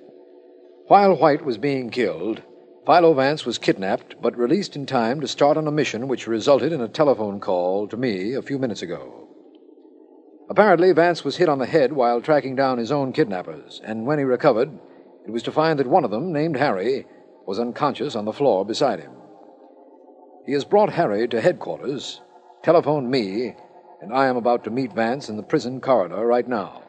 While 0.88 1.16
White 1.16 1.46
was 1.46 1.58
being 1.58 1.90
killed, 1.90 2.42
Philo 2.86 3.14
Vance 3.14 3.46
was 3.46 3.58
kidnapped 3.58 4.22
but 4.22 4.38
released 4.38 4.76
in 4.76 4.86
time 4.86 5.22
to 5.22 5.30
start 5.30 5.56
on 5.56 5.66
a 5.66 5.72
mission 5.72 6.10
which 6.10 6.28
resulted 6.28 6.74
in 6.74 6.82
a 6.82 6.90
telephone 6.90 7.40
call 7.40 7.88
to 7.88 7.96
me 7.96 8.34
a 8.34 8.42
few 8.42 8.60
minutes 8.60 8.82
ago. 8.82 9.30
Apparently, 10.50 10.92
Vance 10.92 11.24
was 11.24 11.38
hit 11.38 11.48
on 11.48 11.60
the 11.60 11.66
head 11.66 11.94
while 11.94 12.20
tracking 12.20 12.58
down 12.58 12.80
his 12.80 12.92
own 12.92 13.14
kidnappers, 13.14 13.80
and 13.86 14.06
when 14.06 14.20
he 14.20 14.26
recovered, 14.26 14.78
it 15.26 15.32
was 15.32 15.44
to 15.44 15.54
find 15.54 15.80
that 15.80 15.88
one 15.88 16.04
of 16.04 16.12
them, 16.12 16.34
named 16.34 16.58
Harry, 16.58 17.06
was 17.48 17.62
unconscious 17.62 18.14
on 18.14 18.26
the 18.26 18.34
floor 18.34 18.66
beside 18.66 19.00
him. 19.00 19.14
He 20.46 20.52
has 20.54 20.66
brought 20.66 20.92
Harry 20.92 21.28
to 21.30 21.40
headquarters, 21.40 22.22
telephoned 22.64 23.10
me, 23.10 23.56
and 24.02 24.14
I 24.14 24.28
am 24.28 24.36
about 24.36 24.64
to 24.66 24.70
meet 24.70 24.94
Vance 24.94 25.30
in 25.30 25.38
the 25.38 25.44
prison 25.44 25.80
corridor 25.80 26.26
right 26.26 26.48
now. 26.48 26.84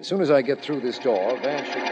As 0.00 0.06
soon 0.06 0.20
as 0.20 0.30
I 0.30 0.42
get 0.42 0.62
through 0.62 0.80
this 0.80 0.98
door, 0.98 1.38
Vance 1.38 1.68
should. 1.68 1.82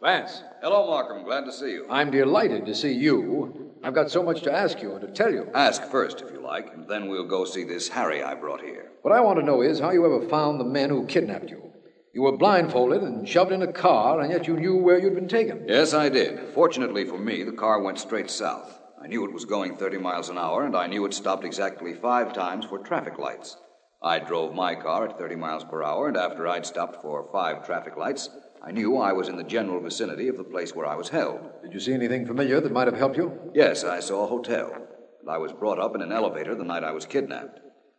Vance, 0.00 0.42
Hello, 0.64 0.86
Markham. 0.86 1.24
Glad 1.24 1.44
to 1.44 1.52
see 1.52 1.72
you. 1.72 1.86
I'm 1.90 2.10
delighted 2.10 2.64
to 2.64 2.74
see 2.74 2.94
you. 2.94 3.70
I've 3.82 3.92
got 3.92 4.10
so 4.10 4.22
much 4.22 4.40
to 4.44 4.50
ask 4.50 4.80
you 4.80 4.92
and 4.92 5.00
to 5.02 5.08
tell 5.08 5.30
you. 5.30 5.46
Ask 5.54 5.82
first, 5.90 6.22
if 6.22 6.32
you 6.32 6.40
like, 6.40 6.72
and 6.72 6.88
then 6.88 7.06
we'll 7.06 7.28
go 7.28 7.44
see 7.44 7.64
this 7.64 7.86
Harry 7.88 8.22
I 8.22 8.32
brought 8.34 8.62
here. 8.62 8.90
What 9.02 9.12
I 9.12 9.20
want 9.20 9.38
to 9.40 9.44
know 9.44 9.60
is 9.60 9.78
how 9.78 9.90
you 9.90 10.06
ever 10.06 10.26
found 10.26 10.58
the 10.58 10.64
men 10.64 10.88
who 10.88 11.04
kidnapped 11.04 11.50
you. 11.50 11.70
You 12.14 12.22
were 12.22 12.36
blindfolded 12.36 13.02
and 13.02 13.28
shoved 13.28 13.50
in 13.50 13.62
a 13.62 13.72
car, 13.72 14.20
and 14.20 14.30
yet 14.30 14.46
you 14.46 14.56
knew 14.56 14.76
where 14.76 15.00
you'd 15.00 15.16
been 15.16 15.26
taken. 15.26 15.64
Yes, 15.66 15.92
I 15.92 16.08
did. 16.08 16.38
Fortunately 16.54 17.04
for 17.04 17.18
me, 17.18 17.42
the 17.42 17.50
car 17.50 17.82
went 17.82 17.98
straight 17.98 18.30
south. 18.30 18.78
I 19.02 19.08
knew 19.08 19.24
it 19.24 19.32
was 19.32 19.44
going 19.44 19.76
30 19.76 19.98
miles 19.98 20.28
an 20.28 20.38
hour, 20.38 20.64
and 20.64 20.76
I 20.76 20.86
knew 20.86 21.04
it 21.06 21.12
stopped 21.12 21.44
exactly 21.44 21.92
five 21.92 22.32
times 22.32 22.66
for 22.66 22.78
traffic 22.78 23.18
lights. 23.18 23.56
I 24.00 24.20
drove 24.20 24.54
my 24.54 24.76
car 24.76 25.08
at 25.08 25.18
30 25.18 25.34
miles 25.34 25.64
per 25.64 25.82
hour, 25.82 26.06
and 26.06 26.16
after 26.16 26.46
I'd 26.46 26.64
stopped 26.64 27.02
for 27.02 27.28
five 27.32 27.66
traffic 27.66 27.96
lights, 27.96 28.30
I 28.62 28.70
knew 28.70 28.96
I 28.96 29.12
was 29.12 29.28
in 29.28 29.36
the 29.36 29.42
general 29.42 29.80
vicinity 29.80 30.28
of 30.28 30.36
the 30.36 30.44
place 30.44 30.72
where 30.72 30.86
I 30.86 30.94
was 30.94 31.08
held. 31.08 31.40
Did 31.64 31.74
you 31.74 31.80
see 31.80 31.94
anything 31.94 32.26
familiar 32.26 32.60
that 32.60 32.72
might 32.72 32.86
have 32.86 32.96
helped 32.96 33.16
you? 33.16 33.50
Yes, 33.54 33.82
I 33.82 33.98
saw 33.98 34.22
a 34.22 34.28
hotel, 34.28 34.72
and 35.20 35.28
I 35.28 35.38
was 35.38 35.52
brought 35.52 35.80
up 35.80 35.96
in 35.96 36.00
an 36.00 36.12
elevator 36.12 36.54
the 36.54 36.62
night 36.62 36.84
I 36.84 36.92
was 36.92 37.06
kidnapped. 37.06 37.58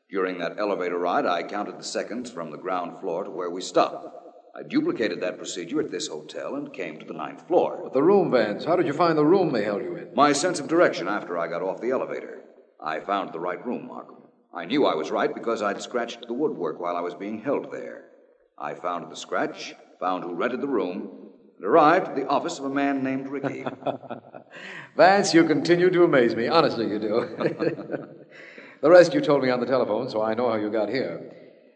During 0.09 0.37
that 0.37 0.59
elevator 0.59 0.99
ride, 0.99 1.25
I 1.25 1.41
counted 1.41 1.79
the 1.79 1.83
seconds 1.83 2.29
from 2.29 2.51
the 2.51 2.57
ground 2.57 2.99
floor 2.99 3.23
to 3.23 3.31
where 3.31 3.49
we 3.49 3.61
stopped. 3.61 4.07
I 4.55 4.61
duplicated 4.61 5.19
that 5.21 5.37
procedure 5.37 5.81
at 5.81 5.89
this 5.89 6.07
hotel 6.07 6.55
and 6.55 6.71
came 6.71 6.99
to 6.99 7.05
the 7.05 7.13
ninth 7.13 7.47
floor. 7.47 7.81
But 7.83 7.93
the 7.93 8.03
room, 8.03 8.29
Vance. 8.31 8.65
How 8.65 8.75
did 8.75 8.85
you 8.85 8.93
find 8.93 9.17
the 9.17 9.25
room 9.25 9.51
they 9.51 9.63
held 9.63 9.81
you 9.81 9.95
in? 9.95 10.13
My 10.15 10.31
sense 10.31 10.59
of 10.59 10.67
direction 10.67 11.07
after 11.07 11.37
I 11.37 11.47
got 11.47 11.63
off 11.63 11.81
the 11.81 11.89
elevator. 11.89 12.43
I 12.79 12.99
found 12.99 13.33
the 13.33 13.39
right 13.39 13.65
room, 13.65 13.87
Markham. 13.87 14.15
I 14.53 14.65
knew 14.65 14.85
I 14.85 14.95
was 14.95 15.11
right 15.11 15.33
because 15.33 15.61
I'd 15.61 15.81
scratched 15.81 16.27
the 16.27 16.33
woodwork 16.33 16.79
while 16.79 16.95
I 16.95 17.01
was 17.01 17.15
being 17.15 17.41
held 17.41 17.71
there. 17.71 18.05
I 18.57 18.75
found 18.75 19.11
the 19.11 19.17
scratch, 19.17 19.73
found 19.99 20.23
who 20.23 20.35
rented 20.35 20.61
the 20.61 20.67
room, 20.67 21.31
and 21.57 21.65
arrived 21.65 22.09
at 22.09 22.15
the 22.15 22.27
office 22.27 22.59
of 22.59 22.65
a 22.65 22.69
man 22.69 23.03
named 23.03 23.27
Ricky. 23.27 23.65
Vance, 24.95 25.33
you 25.33 25.43
continue 25.45 25.89
to 25.89 26.03
amaze 26.03 26.35
me. 26.35 26.47
Honestly, 26.47 26.87
you 26.87 26.99
do. 26.99 28.07
the 28.81 28.89
rest 28.89 29.13
you 29.13 29.21
told 29.21 29.43
me 29.43 29.49
on 29.49 29.59
the 29.59 29.65
telephone, 29.65 30.09
so 30.09 30.21
I 30.21 30.33
know 30.33 30.49
how 30.49 30.55
you 30.55 30.69
got 30.69 30.89
here. 30.89 31.31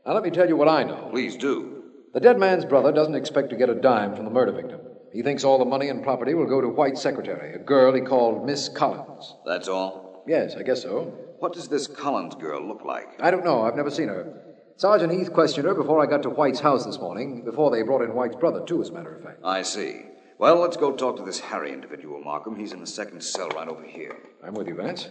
Now, 0.06 0.14
let 0.14 0.24
me 0.24 0.30
tell 0.30 0.48
you 0.48 0.56
what 0.56 0.68
I 0.68 0.84
know. 0.84 1.10
Please 1.12 1.36
do. 1.36 1.84
The 2.14 2.20
dead 2.20 2.40
man's 2.40 2.66
brother 2.66 2.92
doesn't 2.92 3.16
expect 3.16 3.50
to 3.52 3.56
get 3.56 3.70
a 3.70 3.76
dime 3.76 4.16
from 4.16 4.26
the 4.26 4.32
murder 4.32 4.52
victim. 4.52 4.82
He 5.14 5.22
thinks 5.22 5.44
all 5.44 5.60
the 5.60 5.66
money 5.66 5.90
and 5.90 6.04
property 6.04 6.34
will 6.34 6.46
go 6.46 6.62
to 6.62 6.68
White's 6.68 7.02
secretary, 7.02 7.54
a 7.54 7.60
girl 7.60 7.94
he 7.94 8.02
called 8.02 8.46
Miss 8.46 8.70
Collins. 8.70 9.36
That's 9.46 9.68
all? 9.68 10.24
Yes, 10.28 10.56
I 10.56 10.64
guess 10.64 10.84
so. 10.84 11.14
What 11.40 11.54
does 11.54 11.68
this 11.68 11.88
Collins 11.88 12.36
girl 12.36 12.68
look 12.68 12.84
like? 12.84 13.22
I 13.22 13.32
don't 13.32 13.46
know. 13.46 13.64
I've 13.64 13.76
never 13.76 13.92
seen 13.92 14.08
her. 14.08 14.42
Sergeant 14.78 15.12
Heath 15.12 15.34
questioned 15.34 15.68
her 15.68 15.74
before 15.74 16.02
I 16.02 16.06
got 16.06 16.24
to 16.24 16.30
White's 16.30 16.60
house 16.60 16.86
this 16.86 17.00
morning, 17.00 17.44
before 17.44 17.72
they 17.72 17.82
brought 17.82 18.02
in 18.02 18.14
White's 18.14 18.36
brother, 18.36 18.64
too, 18.66 18.82
as 18.82 18.90
a 18.90 18.94
matter 18.94 19.16
of 19.16 19.24
fact. 19.24 19.40
I 19.44 19.62
see. 19.62 20.04
Well, 20.38 20.58
let's 20.60 20.78
go 20.78 20.94
talk 20.94 21.18
to 21.18 21.24
this 21.24 21.40
Harry 21.40 21.74
individual, 21.74 22.22
Markham. 22.22 22.56
He's 22.56 22.72
in 22.72 22.80
the 22.80 22.88
second 22.88 23.22
cell 23.22 23.50
right 23.50 23.68
over 23.68 23.84
here. 23.84 24.16
I'm 24.46 24.54
with 24.54 24.68
you, 24.68 24.76
Vance. 24.76 25.10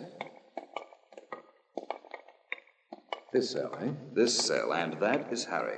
This 3.30 3.50
cell, 3.50 3.76
eh? 3.82 3.90
This 4.14 4.34
cell, 4.34 4.72
and 4.72 4.94
that 5.00 5.30
is 5.30 5.44
Harry. 5.44 5.76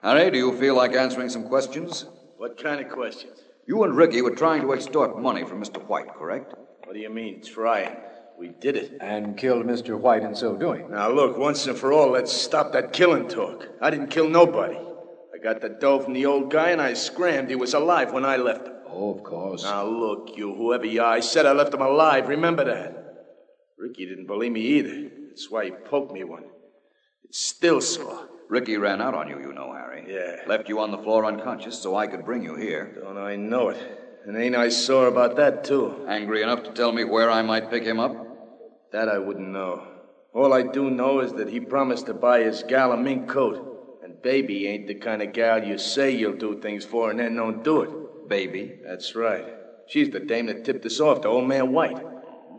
Harry, 0.00 0.30
do 0.30 0.38
you 0.38 0.56
feel 0.56 0.76
like 0.76 0.94
answering 0.94 1.28
some 1.28 1.48
questions? 1.48 2.06
What 2.36 2.62
kind 2.62 2.80
of 2.80 2.88
questions? 2.88 3.40
You 3.66 3.82
and 3.82 3.96
Ricky 3.96 4.22
were 4.22 4.36
trying 4.36 4.62
to 4.62 4.72
extort 4.72 5.20
money 5.20 5.44
from 5.44 5.60
Mr. 5.60 5.84
White, 5.84 6.14
correct? 6.14 6.54
What 6.84 6.94
do 6.94 7.00
you 7.00 7.10
mean, 7.10 7.42
trying? 7.42 7.96
We 8.38 8.50
did 8.60 8.76
it. 8.76 8.98
And 9.00 9.36
killed 9.36 9.66
Mr. 9.66 9.98
White 9.98 10.22
in 10.22 10.36
so 10.36 10.54
doing. 10.54 10.88
Now, 10.88 11.10
look, 11.10 11.36
once 11.36 11.66
and 11.66 11.76
for 11.76 11.92
all, 11.92 12.10
let's 12.10 12.32
stop 12.32 12.72
that 12.74 12.92
killing 12.92 13.26
talk. 13.26 13.66
I 13.80 13.90
didn't 13.90 14.08
kill 14.10 14.28
nobody. 14.28 14.76
I 14.76 15.38
got 15.42 15.60
the 15.60 15.68
dough 15.68 15.98
from 15.98 16.12
the 16.12 16.26
old 16.26 16.52
guy 16.52 16.70
and 16.70 16.80
I 16.80 16.94
scrammed. 16.94 17.50
He 17.50 17.56
was 17.56 17.74
alive 17.74 18.12
when 18.12 18.24
I 18.24 18.36
left 18.36 18.68
him. 18.68 18.74
Oh, 18.86 19.14
of 19.16 19.24
course. 19.24 19.64
Now, 19.64 19.84
look, 19.86 20.36
you, 20.36 20.54
whoever 20.54 20.86
you 20.86 21.02
are, 21.02 21.12
I 21.12 21.20
said 21.20 21.44
I 21.44 21.52
left 21.52 21.74
him 21.74 21.82
alive. 21.82 22.28
Remember 22.28 22.64
that. 22.64 22.98
Ricky 23.78 24.06
didn't 24.06 24.26
believe 24.26 24.52
me 24.52 24.60
either. 24.60 25.10
That's 25.32 25.50
why 25.50 25.64
he 25.64 25.70
poked 25.70 26.12
me 26.12 26.24
one. 26.24 26.44
It's 27.24 27.42
still 27.42 27.80
sore. 27.80 28.28
Ricky 28.50 28.76
ran 28.76 29.00
out 29.00 29.14
on 29.14 29.30
you, 29.30 29.40
you 29.40 29.54
know, 29.54 29.72
Harry. 29.72 30.04
Yeah. 30.06 30.46
Left 30.46 30.68
you 30.68 30.78
on 30.80 30.90
the 30.90 30.98
floor 30.98 31.24
unconscious 31.24 31.80
so 31.80 31.96
I 31.96 32.06
could 32.06 32.26
bring 32.26 32.42
you 32.42 32.54
here. 32.54 32.98
Don't 33.02 33.16
I 33.16 33.36
know 33.36 33.70
it? 33.70 33.78
And 34.26 34.36
ain't 34.36 34.54
I 34.54 34.68
sore 34.68 35.06
about 35.06 35.36
that, 35.36 35.64
too? 35.64 36.04
Angry 36.06 36.42
enough 36.42 36.64
to 36.64 36.70
tell 36.72 36.92
me 36.92 37.04
where 37.04 37.30
I 37.30 37.40
might 37.40 37.70
pick 37.70 37.82
him 37.82 37.98
up? 37.98 38.14
That 38.92 39.08
I 39.08 39.16
wouldn't 39.16 39.48
know. 39.48 39.86
All 40.34 40.52
I 40.52 40.64
do 40.64 40.90
know 40.90 41.20
is 41.20 41.32
that 41.32 41.48
he 41.48 41.60
promised 41.60 42.04
to 42.06 42.14
buy 42.14 42.42
his 42.42 42.62
gal 42.64 42.92
a 42.92 42.98
mink 42.98 43.26
coat. 43.26 44.02
And 44.04 44.20
baby 44.20 44.68
ain't 44.68 44.86
the 44.86 44.96
kind 44.96 45.22
of 45.22 45.32
gal 45.32 45.64
you 45.64 45.78
say 45.78 46.10
you'll 46.10 46.36
do 46.36 46.60
things 46.60 46.84
for 46.84 47.10
and 47.10 47.18
then 47.18 47.36
don't 47.36 47.64
do 47.64 47.80
it. 47.80 48.28
Baby? 48.28 48.80
That's 48.84 49.14
right. 49.14 49.46
She's 49.88 50.10
the 50.10 50.20
dame 50.20 50.46
that 50.46 50.66
tipped 50.66 50.84
us 50.84 51.00
off 51.00 51.22
to 51.22 51.28
old 51.28 51.48
man 51.48 51.72
White. 51.72 52.11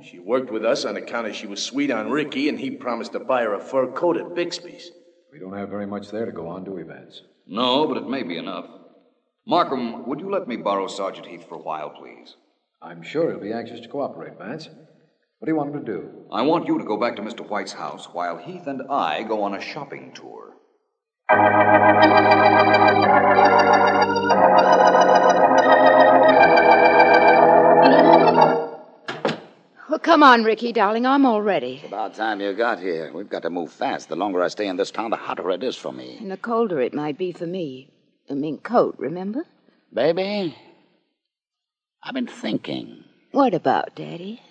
She 0.04 0.20
worked 0.20 0.52
with 0.52 0.66
us 0.66 0.84
on 0.84 0.98
account 0.98 1.28
of 1.28 1.36
she 1.36 1.48
was 1.48 1.64
sweet 1.64 1.90
on 1.90 2.12
Ricky, 2.12 2.50
and 2.50 2.60
he 2.60 2.72
promised 2.72 3.14
to 3.14 3.20
buy 3.20 3.44
her 3.44 3.54
a 3.54 3.60
fur 3.60 3.88
coat 3.92 4.18
at 4.18 4.36
Bixby's. 4.36 4.92
We 5.32 5.40
don't 5.40 5.58
have 5.58 5.70
very 5.70 5.88
much 5.88 6.12
there 6.12 6.26
to 6.26 6.32
go 6.32 6.48
on, 6.48 6.66
do 6.66 6.72
we, 6.72 6.84
Vance? 6.84 7.22
No, 7.48 7.88
but 7.88 7.98
it 7.98 8.10
may 8.10 8.24
be 8.24 8.38
enough. 8.38 8.66
Markham, 9.48 10.06
would 10.06 10.20
you 10.20 10.30
let 10.30 10.48
me 10.48 10.58
borrow 10.58 10.88
Sergeant 10.88 11.28
Heath 11.28 11.48
for 11.48 11.56
a 11.56 11.62
while, 11.62 11.90
please? 11.90 12.36
I'm 12.82 13.02
sure 13.02 13.32
he'll 13.32 13.40
be 13.40 13.54
anxious 13.54 13.80
to 13.80 13.88
cooperate, 13.88 14.38
Vance. 14.38 14.68
What 15.40 15.46
do 15.46 15.52
you 15.52 15.56
want 15.56 15.74
him 15.74 15.86
to 15.86 15.92
do? 15.92 16.10
I 16.32 16.42
want 16.42 16.68
you 16.68 16.78
to 16.78 16.86
go 16.86 16.98
back 16.98 17.16
to 17.16 17.22
Mr. 17.22 17.48
White's 17.48 17.74
house 17.74 18.06
while 18.06 18.38
Heath 18.38 18.68
and 18.68 18.82
I 18.90 19.24
go 19.24 19.44
on 19.44 19.56
a 19.56 19.62
shopping 19.62 20.14
tour. 20.14 20.54
Come 30.04 30.22
on, 30.22 30.44
Ricky, 30.44 30.72
darling. 30.74 31.06
I'm 31.06 31.26
all 31.26 31.42
ready. 31.42 31.76
It's 31.76 31.88
about 31.88 32.14
time 32.14 32.42
you 32.42 32.54
got 32.54 32.80
here. 32.80 33.12
We've 33.14 33.30
got 33.30 33.42
to 33.44 33.50
move 33.50 33.72
fast. 33.72 34.10
The 34.10 34.16
longer 34.16 34.44
I 34.44 34.50
stay 34.50 34.68
in 34.68 34.76
this 34.76 34.92
town, 34.92 35.10
the 35.10 35.16
hotter 35.18 35.50
it 35.52 35.64
is 35.64 35.76
for 35.76 35.92
me. 35.92 36.18
And 36.20 36.30
the 36.30 36.38
colder 36.38 36.82
it 36.82 36.94
might 36.94 37.18
be 37.18 37.32
for 37.32 37.48
me. 37.48 37.90
The 38.28 38.36
mink 38.36 38.64
coat, 38.64 38.96
remember? 38.98 39.46
Baby, 39.94 40.56
I've 42.04 42.14
been 42.14 42.28
thinking. 42.28 43.04
What 43.32 43.54
about, 43.54 43.96
Daddy? 43.96 44.42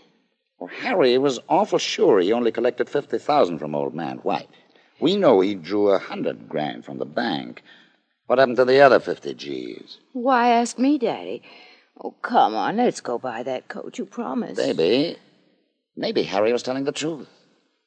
Well, 0.59 0.71
Harry 0.81 1.19
was 1.19 1.41
awful 1.49 1.79
sure 1.79 2.21
he 2.21 2.33
only 2.33 2.53
collected 2.53 2.89
50000 2.89 3.59
from 3.59 3.75
old 3.75 3.95
man 3.95 4.19
White. 4.19 4.49
We 5.01 5.17
know 5.17 5.41
he 5.41 5.55
drew 5.55 5.89
a 5.89 5.99
hundred 5.99 6.49
grand 6.49 6.85
from 6.85 6.99
the 6.99 7.05
bank. 7.05 7.63
What 8.27 8.39
happened 8.39 8.57
to 8.59 8.65
the 8.65 8.81
other 8.81 9.01
50 9.01 9.35
G's? 9.35 9.99
Why 10.13 10.51
ask 10.51 10.79
me, 10.79 10.99
Daddy? 10.99 11.43
Oh, 12.03 12.15
come 12.23 12.55
on. 12.55 12.77
Let's 12.77 13.01
go 13.01 13.19
buy 13.19 13.43
that 13.43 13.69
coat 13.69 13.99
you 13.99 14.07
promised. 14.07 14.57
Baby, 14.57 15.17
maybe 15.97 16.23
Harry 16.25 16.53
was 16.53 16.63
telling 16.63 16.85
the 16.85 16.93
truth. 16.93 17.29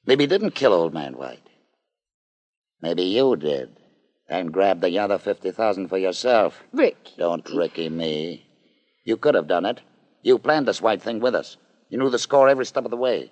Maybe 0.05 0.23
he 0.23 0.27
didn't 0.27 0.51
kill 0.55 0.73
old 0.73 0.93
man 0.93 1.17
White. 1.17 1.47
Maybe 2.81 3.03
you 3.03 3.35
did. 3.35 3.75
And 4.27 4.51
grabbed 4.51 4.81
the 4.81 4.97
other 4.99 5.17
50000 5.17 5.87
for 5.87 5.97
yourself. 5.97 6.63
Rick. 6.73 6.97
Don't 7.17 7.47
Ricky 7.53 7.89
me. 7.89 8.47
You 9.03 9.17
could 9.17 9.35
have 9.35 9.47
done 9.47 9.65
it. 9.65 9.81
You 10.23 10.39
planned 10.39 10.67
this 10.67 10.81
White 10.81 11.01
thing 11.01 11.19
with 11.19 11.35
us. 11.35 11.57
You 11.89 11.99
knew 11.99 12.09
the 12.09 12.17
score 12.19 12.49
every 12.49 12.65
step 12.65 12.85
of 12.85 12.91
the 12.91 12.97
way. 12.97 13.31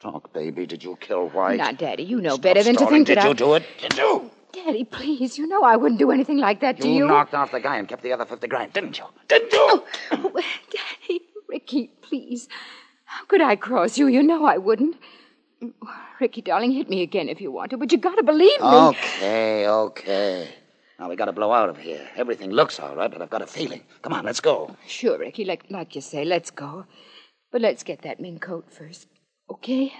Talk, 0.00 0.32
baby. 0.32 0.66
Did 0.66 0.82
you 0.82 0.96
kill 1.00 1.28
White? 1.28 1.58
Now, 1.58 1.72
Daddy, 1.72 2.02
you 2.02 2.20
know 2.20 2.30
Stop 2.30 2.42
better 2.42 2.62
than 2.64 2.74
to 2.74 2.78
stalling. 2.80 2.94
think 2.94 3.06
Did 3.06 3.18
that 3.18 3.24
you 3.24 3.30
I... 3.30 3.34
do 3.34 3.54
it? 3.54 3.62
Did 3.80 3.96
you? 3.96 4.30
Daddy, 4.52 4.84
please, 4.84 5.38
you 5.38 5.46
know 5.46 5.62
I 5.62 5.76
wouldn't 5.76 5.98
do 6.00 6.10
anything 6.10 6.38
like 6.38 6.60
that 6.60 6.80
to 6.80 6.88
You 6.88 6.94
you. 6.94 7.06
knocked 7.06 7.34
off 7.34 7.52
the 7.52 7.60
guy 7.60 7.76
and 7.76 7.86
kept 7.88 8.02
the 8.02 8.12
other 8.12 8.24
50 8.24 8.46
grand, 8.48 8.72
didn't 8.72 8.98
you? 8.98 9.04
Didn't 9.28 9.52
you? 9.52 9.58
Oh, 9.60 9.84
oh, 10.12 10.32
Daddy, 10.70 11.20
Ricky, 11.48 11.90
please. 12.02 12.48
How 13.16 13.24
could 13.24 13.40
I 13.40 13.56
cross 13.56 13.96
you? 13.96 14.08
You 14.08 14.22
know 14.22 14.44
I 14.44 14.58
wouldn't. 14.58 14.96
Ricky, 16.20 16.42
darling, 16.42 16.72
hit 16.72 16.90
me 16.90 17.00
again 17.00 17.30
if 17.30 17.40
you 17.40 17.50
want 17.50 17.70
to, 17.70 17.78
but 17.78 17.90
you 17.90 17.96
gotta 17.96 18.22
believe 18.22 18.60
me. 18.60 18.66
Okay, 18.66 19.66
okay. 19.66 20.48
Now 20.98 21.08
we 21.08 21.16
gotta 21.16 21.32
blow 21.32 21.50
out 21.50 21.70
of 21.70 21.78
here. 21.78 22.06
Everything 22.14 22.50
looks 22.50 22.78
all 22.78 22.94
right, 22.94 23.10
but 23.10 23.22
I've 23.22 23.30
got 23.30 23.40
a 23.40 23.46
feeling. 23.46 23.80
Come 24.02 24.12
on, 24.12 24.26
let's 24.26 24.40
go. 24.40 24.76
Sure, 24.86 25.18
Ricky, 25.18 25.46
like, 25.46 25.64
like 25.70 25.94
you 25.94 26.02
say, 26.02 26.26
let's 26.26 26.50
go. 26.50 26.84
But 27.50 27.62
let's 27.62 27.82
get 27.82 28.02
that 28.02 28.20
mink 28.20 28.42
coat 28.42 28.70
first, 28.70 29.06
okay? 29.48 29.94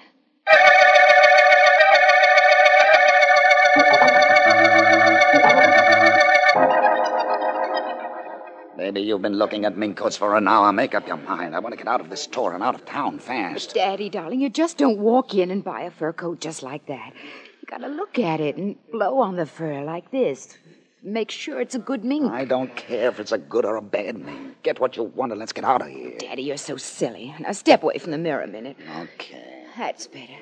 Baby, 8.87 9.01
you've 9.01 9.21
been 9.21 9.37
looking 9.37 9.65
at 9.65 9.77
mink 9.77 9.97
coats 9.97 10.17
for 10.17 10.37
an 10.37 10.47
hour. 10.47 10.73
Make 10.73 10.95
up 10.95 11.09
your 11.09 11.17
mind. 11.17 11.57
I 11.57 11.59
want 11.59 11.73
to 11.73 11.77
get 11.77 11.89
out 11.89 12.01
of 12.01 12.09
this 12.09 12.23
store 12.23 12.55
and 12.55 12.63
out 12.63 12.77
of 12.77 12.85
town 12.85 13.19
fast. 13.19 13.75
Daddy, 13.75 14.09
darling, 14.09 14.41
you 14.41 14.49
just 14.49 14.79
don't 14.79 15.01
walk 15.01 15.35
in 15.35 15.51
and 15.51 15.65
buy 15.65 15.81
a 15.81 15.91
fur 15.91 16.13
coat 16.13 16.41
just 16.41 16.63
like 16.63 16.87
that. 16.87 17.13
You 17.61 17.67
gotta 17.69 17.89
look 17.89 18.17
at 18.21 18.39
it 18.39 18.55
and 18.57 18.77
blow 18.93 19.19
on 19.19 19.35
the 19.35 19.45
fur 19.45 19.83
like 19.83 20.13
this. 20.13 20.57
Make 21.03 21.33
sure 21.33 21.61
it's 21.61 21.75
a 21.75 21.81
good 21.81 22.05
mink. 22.05 22.31
I 22.31 22.45
don't 22.45 22.77
care 22.77 23.09
if 23.09 23.19
it's 23.19 23.33
a 23.33 23.39
good 23.39 23.65
or 23.65 23.75
a 23.75 23.83
bad 23.83 24.25
mink. 24.25 24.63
Get 24.63 24.79
what 24.79 24.97
you 24.97 25.03
want 25.03 25.33
and 25.33 25.41
let's 25.41 25.53
get 25.53 25.65
out 25.65 25.83
of 25.83 25.89
here. 25.89 26.17
Daddy, 26.19 26.43
you're 26.43 26.57
so 26.57 26.77
silly. 26.77 27.35
Now 27.41 27.51
step 27.51 27.83
away 27.83 27.99
from 27.99 28.13
the 28.13 28.19
mirror 28.19 28.43
a 28.43 28.47
minute. 28.47 28.77
Okay. 29.01 29.65
That's 29.77 30.07
better. 30.07 30.39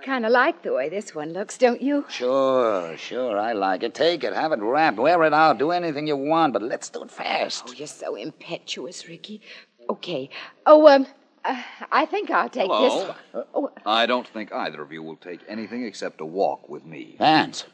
I 0.00 0.02
kind 0.02 0.24
of 0.24 0.32
like 0.32 0.62
the 0.62 0.72
way 0.72 0.88
this 0.88 1.14
one 1.14 1.34
looks, 1.34 1.58
don't 1.58 1.82
you? 1.82 2.06
Sure, 2.08 2.96
sure, 2.96 3.38
I 3.38 3.52
like 3.52 3.82
it. 3.82 3.92
Take 3.94 4.24
it, 4.24 4.32
have 4.32 4.52
it 4.52 4.60
wrapped, 4.60 4.96
wear 4.96 5.22
it 5.24 5.34
out, 5.34 5.58
do 5.58 5.72
anything 5.72 6.06
you 6.06 6.16
want, 6.16 6.54
but 6.54 6.62
let's 6.62 6.88
do 6.88 7.02
it 7.02 7.10
fast. 7.10 7.64
Oh, 7.68 7.72
you're 7.74 7.86
so 7.86 8.14
impetuous, 8.14 9.06
Ricky. 9.06 9.42
Okay. 9.90 10.30
Oh, 10.64 10.88
um, 10.88 11.06
uh, 11.44 11.62
I 11.92 12.06
think 12.06 12.30
I'll 12.30 12.48
take 12.48 12.70
Hello. 12.70 12.82
this 12.82 13.08
one. 13.34 13.44
Oh, 13.54 13.70
I 13.84 14.06
don't 14.06 14.26
think 14.26 14.52
either 14.52 14.80
of 14.80 14.90
you 14.90 15.02
will 15.02 15.16
take 15.16 15.40
anything 15.46 15.84
except 15.84 16.22
a 16.22 16.24
walk 16.24 16.70
with 16.70 16.86
me. 16.86 17.16
Vance, 17.18 17.66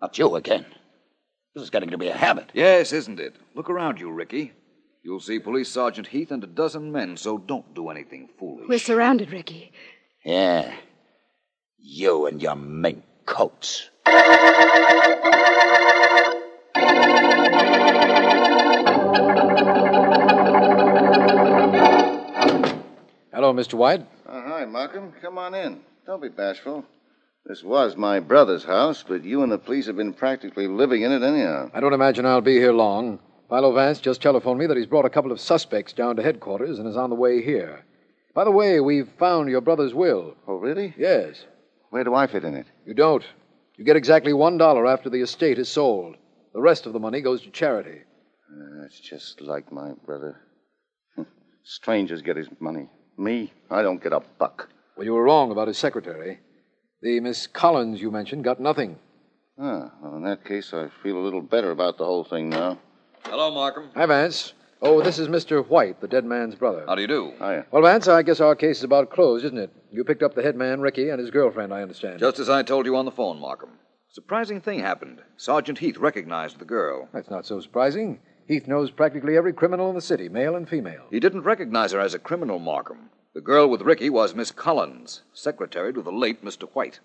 not 0.00 0.16
you 0.16 0.36
again. 0.36 0.64
This 1.54 1.64
is 1.64 1.70
getting 1.70 1.90
to 1.90 1.98
be 1.98 2.08
a 2.08 2.16
habit. 2.16 2.50
Yes, 2.54 2.94
isn't 2.94 3.20
it? 3.20 3.34
Look 3.54 3.68
around 3.68 4.00
you, 4.00 4.10
Ricky. 4.10 4.52
You'll 5.02 5.20
see 5.20 5.38
Police 5.38 5.68
Sergeant 5.68 6.06
Heath 6.06 6.30
and 6.30 6.42
a 6.42 6.46
dozen 6.46 6.90
men, 6.92 7.18
so 7.18 7.36
don't 7.36 7.74
do 7.74 7.90
anything 7.90 8.30
foolish. 8.38 8.68
we're 8.68 8.78
surrounded, 8.78 9.32
Ricky. 9.32 9.72
Yeah. 10.24 10.74
You 11.88 12.26
and 12.26 12.42
your 12.42 12.56
mink 12.56 13.04
coats. 13.26 13.90
Hello, 23.32 23.54
Mr. 23.54 23.74
White. 23.74 24.04
Uh, 24.26 24.42
hi, 24.42 24.64
Markham, 24.64 25.12
come 25.22 25.38
on 25.38 25.54
in. 25.54 25.80
Don't 26.04 26.20
be 26.20 26.28
bashful. 26.28 26.84
This 27.44 27.62
was 27.62 27.96
my 27.96 28.18
brother's 28.18 28.64
house, 28.64 29.04
but 29.06 29.22
you 29.22 29.44
and 29.44 29.52
the 29.52 29.56
police 29.56 29.86
have 29.86 29.96
been 29.96 30.12
practically 30.12 30.66
living 30.66 31.02
in 31.02 31.12
it 31.12 31.22
anyhow. 31.22 31.70
I 31.72 31.78
don't 31.78 31.94
imagine 31.94 32.26
I'll 32.26 32.40
be 32.40 32.56
here 32.56 32.72
long. 32.72 33.20
Philo 33.48 33.72
Vance 33.72 34.00
just 34.00 34.20
telephoned 34.20 34.58
me 34.58 34.66
that 34.66 34.76
he's 34.76 34.86
brought 34.86 35.04
a 35.04 35.10
couple 35.10 35.30
of 35.30 35.40
suspects 35.40 35.92
down 35.92 36.16
to 36.16 36.22
headquarters 36.24 36.80
and 36.80 36.88
is 36.88 36.96
on 36.96 37.10
the 37.10 37.16
way 37.16 37.42
here. 37.42 37.84
By 38.34 38.42
the 38.42 38.50
way, 38.50 38.80
we've 38.80 39.08
found 39.20 39.48
your 39.48 39.60
brother's 39.60 39.94
will. 39.94 40.34
Oh, 40.48 40.56
really? 40.56 40.92
Yes. 40.98 41.44
Where 41.90 42.04
do 42.04 42.14
I 42.14 42.26
fit 42.26 42.44
in 42.44 42.54
it? 42.54 42.66
You 42.84 42.94
don't. 42.94 43.24
You 43.76 43.84
get 43.84 43.96
exactly 43.96 44.32
one 44.32 44.58
dollar 44.58 44.86
after 44.86 45.10
the 45.10 45.20
estate 45.20 45.58
is 45.58 45.68
sold. 45.68 46.16
The 46.54 46.60
rest 46.60 46.86
of 46.86 46.92
the 46.92 46.98
money 47.00 47.20
goes 47.20 47.42
to 47.42 47.50
charity. 47.50 48.00
Uh, 48.50 48.80
That's 48.82 48.98
just 49.00 49.40
like 49.40 49.70
my 49.72 49.92
brother. 50.04 50.40
Strangers 51.64 52.22
get 52.22 52.36
his 52.36 52.48
money. 52.60 52.88
Me, 53.18 53.52
I 53.70 53.82
don't 53.82 54.02
get 54.02 54.12
a 54.12 54.20
buck. 54.38 54.68
Well, 54.96 55.04
you 55.04 55.12
were 55.14 55.24
wrong 55.24 55.50
about 55.50 55.68
his 55.68 55.76
secretary. 55.78 56.38
The 57.02 57.20
Miss 57.20 57.46
Collins 57.46 58.00
you 58.00 58.10
mentioned 58.10 58.44
got 58.44 58.60
nothing. 58.60 58.98
Ah, 59.58 59.90
well, 60.02 60.16
in 60.16 60.22
that 60.24 60.44
case, 60.44 60.72
I 60.72 60.88
feel 61.02 61.16
a 61.18 61.24
little 61.24 61.42
better 61.42 61.70
about 61.70 61.98
the 61.98 62.04
whole 62.04 62.24
thing 62.24 62.48
now. 62.48 62.78
Hello, 63.24 63.50
Markham. 63.52 63.90
Hi, 63.94 64.06
Vance. 64.06 64.52
Oh, 64.86 65.02
this 65.02 65.18
is 65.18 65.26
Mr. 65.26 65.66
White, 65.66 66.00
the 66.00 66.06
dead 66.06 66.24
man's 66.24 66.54
brother. 66.54 66.84
How 66.86 66.94
do 66.94 67.00
you 67.02 67.08
do? 67.08 67.32
Hiya. 67.38 67.66
Well, 67.72 67.82
Vance, 67.82 68.06
I 68.06 68.22
guess 68.22 68.38
our 68.38 68.54
case 68.54 68.78
is 68.78 68.84
about 68.84 69.10
closed, 69.10 69.44
isn't 69.44 69.58
it? 69.58 69.70
You 69.90 70.04
picked 70.04 70.22
up 70.22 70.34
the 70.34 70.44
head 70.44 70.54
man, 70.54 70.80
Ricky, 70.80 71.08
and 71.08 71.18
his 71.18 71.32
girlfriend, 71.32 71.74
I 71.74 71.82
understand. 71.82 72.20
Just 72.20 72.38
as 72.38 72.48
I 72.48 72.62
told 72.62 72.86
you 72.86 72.94
on 72.94 73.04
the 73.04 73.10
phone, 73.10 73.40
Markham. 73.40 73.70
Surprising 74.10 74.60
thing 74.60 74.78
happened. 74.78 75.22
Sergeant 75.36 75.78
Heath 75.78 75.96
recognized 75.96 76.60
the 76.60 76.64
girl. 76.64 77.08
That's 77.12 77.30
not 77.30 77.44
so 77.44 77.60
surprising. 77.60 78.20
Heath 78.46 78.68
knows 78.68 78.92
practically 78.92 79.36
every 79.36 79.52
criminal 79.52 79.88
in 79.88 79.96
the 79.96 80.00
city, 80.00 80.28
male 80.28 80.54
and 80.54 80.68
female. 80.68 81.06
He 81.10 81.18
didn't 81.18 81.42
recognize 81.42 81.90
her 81.90 82.00
as 82.00 82.14
a 82.14 82.20
criminal, 82.20 82.60
Markham. 82.60 83.10
The 83.34 83.40
girl 83.40 83.68
with 83.68 83.82
Ricky 83.82 84.08
was 84.08 84.36
Miss 84.36 84.52
Collins, 84.52 85.22
secretary 85.34 85.92
to 85.94 86.00
the 86.00 86.12
late 86.12 86.44
Mr. 86.44 86.68
White. 86.74 87.00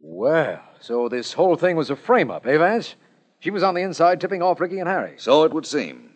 Well, 0.00 0.62
so 0.80 1.08
this 1.10 1.34
whole 1.34 1.56
thing 1.56 1.76
was 1.76 1.90
a 1.90 1.96
frame 1.96 2.30
up, 2.30 2.46
eh, 2.46 2.56
Vance? 2.56 2.94
She 3.40 3.50
was 3.50 3.62
on 3.62 3.74
the 3.74 3.82
inside 3.82 4.20
tipping 4.20 4.42
off 4.42 4.58
Ricky 4.60 4.78
and 4.78 4.88
Harry. 4.88 5.14
So 5.18 5.44
it 5.44 5.52
would 5.52 5.66
seem. 5.66 6.14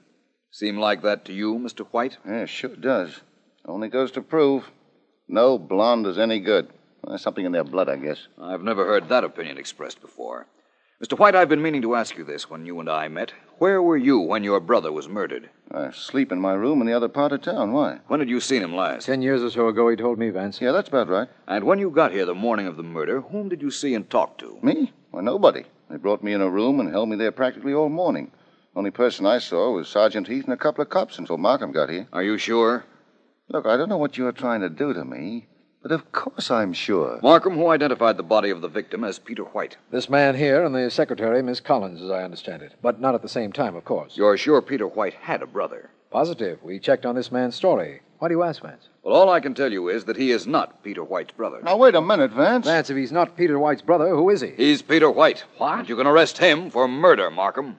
Seem 0.55 0.77
like 0.77 1.01
that 1.01 1.25
to 1.25 1.33
you, 1.33 1.55
Mr. 1.55 1.87
White? 1.93 2.19
Yeah, 2.29 2.45
sure 2.45 2.77
does. 2.77 3.23
Only 3.65 3.89
goes 3.89 4.13
to 4.13 4.21
prove 4.21 4.71
no 5.27 5.59
blonde 5.59 6.07
is 6.07 6.19
any 6.19 6.41
good. 6.41 6.69
There's 7.03 7.23
something 7.23 7.47
in 7.47 7.53
their 7.53 7.65
blood, 7.65 7.89
I 7.89 7.97
guess. 7.97 8.29
I've 8.39 8.63
never 8.63 8.85
heard 8.85 9.09
that 9.09 9.25
opinion 9.25 9.57
expressed 9.57 10.03
before. 10.03 10.47
Mr. 11.03 11.19
White, 11.19 11.35
I've 11.35 11.49
been 11.49 11.63
meaning 11.63 11.81
to 11.83 11.95
ask 11.95 12.19
you 12.19 12.25
this 12.25 12.51
when 12.51 12.67
you 12.67 12.79
and 12.81 12.91
I 12.91 13.09
met. 13.09 13.33
Where 13.57 13.81
were 13.81 13.97
you 13.97 14.19
when 14.21 14.45
your 14.45 14.61
brother 14.61 14.93
was 14.93 15.09
murdered? 15.09 15.49
I 15.71 15.91
sleep 15.91 16.31
in 16.31 16.39
my 16.39 16.53
room 16.53 16.83
in 16.83 16.87
the 16.87 16.93
other 16.93 17.09
part 17.09 17.33
of 17.33 17.41
town. 17.41 17.73
Why? 17.73 18.01
When 18.09 18.21
had 18.21 18.29
you 18.29 18.39
seen 18.39 18.63
him 18.63 18.77
last? 18.77 19.07
Ten 19.07 19.23
years 19.23 19.43
or 19.43 19.51
so 19.51 19.69
ago, 19.69 19.89
he 19.89 19.97
told 19.97 20.19
me, 20.19 20.29
Vance. 20.29 20.61
Yeah, 20.61 20.73
that's 20.73 20.91
about 20.91 21.09
right. 21.09 21.29
And 21.49 21.65
when 21.65 21.79
you 21.79 21.89
got 21.89 22.13
here 22.13 22.27
the 22.27 22.35
morning 22.35 22.67
of 22.67 22.77
the 22.77 22.83
murder, 22.83 23.23
whom 23.23 23.49
did 23.49 23.63
you 23.63 23.71
see 23.71 23.95
and 23.95 24.09
talk 24.11 24.37
to? 24.39 24.59
Me? 24.63 24.93
Why, 25.13 25.23
nobody. 25.23 25.65
They 25.89 25.97
brought 25.97 26.23
me 26.23 26.35
in 26.35 26.43
a 26.43 26.51
room 26.51 26.79
and 26.79 26.91
held 26.91 27.09
me 27.09 27.17
there 27.17 27.33
practically 27.33 27.73
all 27.73 27.89
morning. 27.89 28.31
Only 28.75 28.91
person 28.91 29.27
I 29.27 29.39
saw 29.39 29.71
was 29.73 29.87
Sergeant 29.89 30.29
Heath 30.29 30.45
and 30.45 30.53
a 30.55 30.57
couple 30.57 30.81
of 30.81 30.89
cops 30.89 31.19
until 31.19 31.37
Markham 31.37 31.73
got 31.73 31.91
here. 31.91 32.09
Are 32.13 32.23
you 32.23 32.39
sure? 32.39 32.85
Look, 33.49 33.67
I 33.67 33.77
don't 33.77 33.91
know 33.91 33.99
what 33.99 34.17
you're 34.17 34.33
trying 34.33 34.63
to 34.63 34.71
do 34.71 34.95
to 34.95 35.05
me, 35.05 35.47
but 35.83 35.93
of 35.93 36.11
course 36.11 36.51
I'm 36.51 36.73
sure. 36.73 37.21
Markham, 37.23 37.55
who 37.55 37.69
identified 37.69 38.17
the 38.17 38.23
body 38.23 38.49
of 38.49 38.63
the 38.63 38.69
victim 38.69 39.05
as 39.05 39.19
Peter 39.19 39.43
White. 39.43 39.77
This 39.91 40.09
man 40.09 40.37
here 40.37 40.65
and 40.65 40.75
the 40.75 40.91
secretary, 40.91 41.43
Miss 41.43 41.61
Collins, 41.61 42.01
as 42.01 42.11
I 42.11 42.23
understand 42.23 42.63
it. 42.63 42.73
But 42.81 42.99
not 42.99 43.15
at 43.15 43.21
the 43.21 43.29
same 43.29 43.53
time, 43.53 43.77
of 43.77 43.85
course. 43.85 44.17
You're 44.17 44.39
sure 44.39 44.63
Peter 44.63 44.87
White 44.87 45.15
had 45.15 45.43
a 45.43 45.47
brother? 45.47 45.91
Positive. 46.11 46.59
We 46.63 46.79
checked 46.79 47.05
on 47.05 47.15
this 47.15 47.31
man's 47.31 47.55
story. 47.55 48.01
Why 48.21 48.29
do 48.29 48.35
you 48.35 48.43
ask, 48.43 48.63
Vance? 48.63 48.89
Well, 49.03 49.15
all 49.15 49.29
I 49.29 49.41
can 49.41 49.53
tell 49.53 49.73
you 49.73 49.89
is 49.89 50.05
that 50.05 50.17
he 50.17 50.31
is 50.31 50.47
not 50.47 50.83
Peter 50.83 51.05
White's 51.05 51.33
brother. 51.33 51.61
Now, 51.63 51.77
wait 51.77 51.95
a 51.95 52.01
minute, 52.01 52.31
Vance. 52.31 52.67
Vance, 52.67 52.89
if 52.89 52.97
he's 52.97 53.13
not 53.13 53.37
Peter 53.37 53.59
White's 53.59 53.83
brother, 53.83 54.09
who 54.09 54.31
is 54.31 54.41
he? 54.41 54.53
He's 54.57 54.81
Peter 54.81 55.11
White. 55.11 55.45
What? 55.59 55.81
And 55.81 55.89
you 55.89 55.97
can 55.97 56.07
arrest 56.07 56.39
him 56.39 56.71
for 56.71 56.89
murder, 56.89 57.31
Markham. 57.31 57.79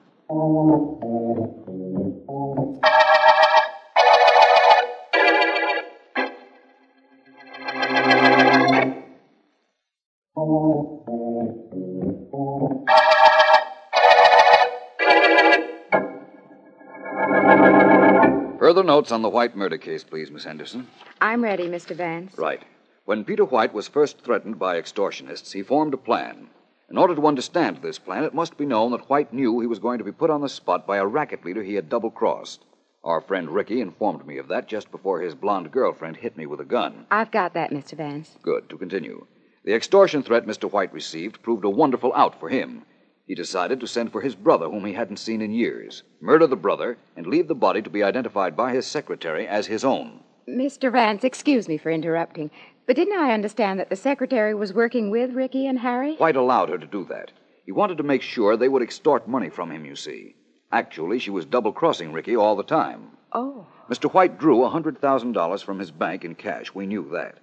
Further 18.58 18.82
notes 18.82 19.12
on 19.12 19.20
the 19.20 19.28
White 19.28 19.54
murder 19.54 19.76
case, 19.76 20.04
please, 20.04 20.30
Miss 20.30 20.44
Henderson. 20.44 20.88
I'm 21.20 21.44
ready, 21.44 21.68
Mr. 21.68 21.94
Vance. 21.94 22.38
Right. 22.38 22.62
When 23.04 23.24
Peter 23.24 23.44
White 23.44 23.74
was 23.74 23.88
first 23.88 24.22
threatened 24.22 24.58
by 24.58 24.80
extortionists, 24.80 25.52
he 25.52 25.62
formed 25.62 25.92
a 25.92 25.98
plan. 25.98 26.48
In 26.90 26.98
order 26.98 27.14
to 27.14 27.26
understand 27.26 27.78
this 27.78 27.98
plan, 27.98 28.24
it 28.24 28.34
must 28.34 28.56
be 28.56 28.66
known 28.66 28.90
that 28.92 29.08
White 29.08 29.32
knew 29.32 29.60
he 29.60 29.66
was 29.66 29.78
going 29.78 29.98
to 29.98 30.04
be 30.04 30.12
put 30.12 30.30
on 30.30 30.42
the 30.42 30.48
spot 30.48 30.86
by 30.86 30.98
a 30.98 31.06
racket 31.06 31.44
leader 31.44 31.62
he 31.62 31.74
had 31.74 31.88
double 31.88 32.10
crossed. 32.10 32.64
Our 33.02 33.20
friend 33.20 33.50
Ricky 33.50 33.80
informed 33.80 34.26
me 34.26 34.38
of 34.38 34.48
that 34.48 34.68
just 34.68 34.90
before 34.90 35.20
his 35.20 35.34
blonde 35.34 35.70
girlfriend 35.70 36.16
hit 36.16 36.36
me 36.36 36.46
with 36.46 36.60
a 36.60 36.64
gun. 36.64 37.06
I've 37.10 37.30
got 37.30 37.54
that, 37.54 37.70
Mr. 37.70 37.96
Vance. 37.96 38.36
Good. 38.42 38.68
To 38.68 38.78
continue. 38.78 39.26
The 39.64 39.74
extortion 39.74 40.22
threat 40.22 40.46
Mr. 40.46 40.70
White 40.70 40.92
received 40.92 41.42
proved 41.42 41.64
a 41.64 41.70
wonderful 41.70 42.12
out 42.14 42.38
for 42.38 42.48
him. 42.48 42.82
He 43.26 43.34
decided 43.34 43.80
to 43.80 43.86
send 43.86 44.12
for 44.12 44.20
his 44.20 44.34
brother, 44.34 44.68
whom 44.68 44.84
he 44.84 44.92
hadn't 44.92 45.16
seen 45.16 45.40
in 45.40 45.52
years, 45.52 46.02
murder 46.20 46.46
the 46.46 46.56
brother, 46.56 46.98
and 47.16 47.26
leave 47.26 47.48
the 47.48 47.54
body 47.54 47.80
to 47.80 47.88
be 47.88 48.02
identified 48.02 48.54
by 48.54 48.72
his 48.72 48.86
secretary 48.86 49.48
as 49.48 49.66
his 49.66 49.84
own. 49.84 50.20
Mr. 50.46 50.92
Vance, 50.92 51.24
excuse 51.24 51.66
me 51.66 51.78
for 51.78 51.90
interrupting, 51.90 52.50
but 52.86 52.96
didn't 52.96 53.18
I 53.18 53.32
understand 53.32 53.80
that 53.80 53.90
the 53.90 53.96
secretary 53.96 54.54
was 54.54 54.72
working 54.72 55.10
with 55.10 55.32
Ricky 55.32 55.66
and 55.66 55.78
Harry? 55.78 56.16
White 56.16 56.36
allowed 56.36 56.68
her 56.68 56.78
to 56.78 56.86
do 56.86 57.04
that. 57.06 57.32
He 57.64 57.72
wanted 57.72 57.96
to 57.98 58.02
make 58.02 58.22
sure 58.22 58.56
they 58.56 58.68
would 58.68 58.82
extort 58.82 59.26
money 59.26 59.48
from 59.48 59.70
him, 59.70 59.84
you 59.84 59.96
see. 59.96 60.34
Actually, 60.70 61.18
she 61.18 61.30
was 61.30 61.44
double 61.46 61.72
crossing 61.72 62.12
Ricky 62.12 62.36
all 62.36 62.56
the 62.56 62.62
time. 62.62 63.10
Oh. 63.32 63.66
Mr. 63.88 64.12
White 64.12 64.38
drew 64.38 64.64
a 64.64 64.70
$100,000 64.70 65.64
from 65.64 65.78
his 65.78 65.90
bank 65.90 66.24
in 66.24 66.34
cash. 66.34 66.74
We 66.74 66.86
knew 66.86 67.08
that. 67.12 67.38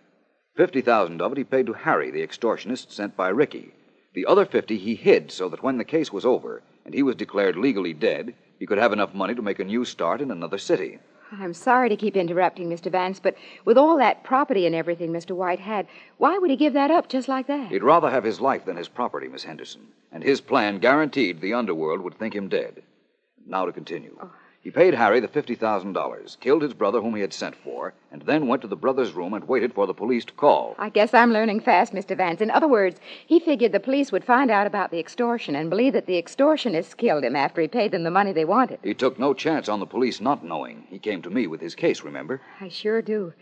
Fifty 0.55 0.81
thousand 0.81 1.21
of 1.21 1.31
it 1.31 1.37
he 1.37 1.43
paid 1.45 1.65
to 1.67 1.73
Harry, 1.73 2.11
the 2.11 2.27
extortionist 2.27 2.91
sent 2.91 3.15
by 3.15 3.29
Ricky. 3.29 3.73
The 4.13 4.25
other 4.25 4.45
fifty 4.45 4.77
he 4.77 4.95
hid 4.95 5.31
so 5.31 5.47
that 5.47 5.63
when 5.63 5.77
the 5.77 5.85
case 5.85 6.11
was 6.11 6.25
over 6.25 6.61
and 6.83 6.93
he 6.93 7.01
was 7.03 7.15
declared 7.15 7.55
legally 7.55 7.93
dead, 7.93 8.35
he 8.59 8.65
could 8.65 8.77
have 8.77 8.91
enough 8.91 9.13
money 9.13 9.33
to 9.33 9.41
make 9.41 9.59
a 9.59 9.63
new 9.63 9.85
start 9.85 10.19
in 10.19 10.29
another 10.29 10.57
city. 10.57 10.99
I'm 11.39 11.53
sorry 11.53 11.87
to 11.89 11.95
keep 11.95 12.17
interrupting, 12.17 12.69
Mr. 12.69 12.91
Vance, 12.91 13.19
but 13.19 13.35
with 13.63 13.77
all 13.77 13.97
that 13.97 14.23
property 14.23 14.65
and 14.65 14.75
everything 14.75 15.11
Mr. 15.11 15.31
White 15.31 15.59
had, 15.59 15.87
why 16.17 16.37
would 16.37 16.49
he 16.49 16.57
give 16.57 16.73
that 16.73 16.91
up 16.91 17.07
just 17.07 17.27
like 17.27 17.47
that? 17.47 17.71
He'd 17.71 17.83
rather 17.83 18.09
have 18.09 18.23
his 18.23 18.41
life 18.41 18.65
than 18.65 18.75
his 18.75 18.89
property, 18.89 19.27
Miss 19.27 19.43
Henderson. 19.43 19.87
And 20.11 20.23
his 20.23 20.41
plan 20.41 20.79
guaranteed 20.79 21.39
the 21.39 21.53
underworld 21.53 22.01
would 22.01 22.17
think 22.17 22.35
him 22.35 22.49
dead. 22.49 22.83
Now 23.45 23.65
to 23.65 23.71
continue. 23.71 24.17
Oh, 24.21 24.31
He 24.63 24.69
paid 24.69 24.93
Harry 24.93 25.19
the 25.19 25.27
$50,000, 25.27 26.39
killed 26.39 26.61
his 26.61 26.75
brother 26.75 27.01
whom 27.01 27.15
he 27.15 27.21
had 27.21 27.33
sent 27.33 27.55
for, 27.55 27.95
and 28.11 28.21
then 28.21 28.45
went 28.45 28.61
to 28.61 28.67
the 28.67 28.75
brother's 28.75 29.13
room 29.13 29.33
and 29.33 29.47
waited 29.47 29.73
for 29.73 29.87
the 29.87 29.93
police 29.93 30.23
to 30.25 30.33
call. 30.33 30.75
I 30.77 30.89
guess 30.89 31.15
I'm 31.15 31.33
learning 31.33 31.61
fast, 31.61 31.93
Mr. 31.93 32.15
Vance. 32.15 32.41
In 32.41 32.51
other 32.51 32.67
words, 32.67 32.99
he 33.25 33.39
figured 33.39 33.71
the 33.71 33.79
police 33.79 34.11
would 34.11 34.23
find 34.23 34.51
out 34.51 34.67
about 34.67 34.91
the 34.91 34.99
extortion 34.99 35.55
and 35.55 35.71
believe 35.71 35.93
that 35.93 36.05
the 36.05 36.21
extortionists 36.21 36.95
killed 36.95 37.23
him 37.23 37.35
after 37.35 37.59
he 37.59 37.67
paid 37.67 37.91
them 37.91 38.03
the 38.03 38.11
money 38.11 38.33
they 38.33 38.45
wanted. 38.45 38.77
He 38.83 38.93
took 38.93 39.17
no 39.17 39.33
chance 39.33 39.67
on 39.67 39.79
the 39.79 39.87
police 39.87 40.21
not 40.21 40.45
knowing. 40.45 40.85
He 40.89 40.99
came 40.99 41.23
to 41.23 41.31
me 41.31 41.47
with 41.47 41.59
his 41.59 41.73
case, 41.73 42.03
remember? 42.03 42.39
I 42.59 42.69
sure 42.69 43.01
do. 43.01 43.33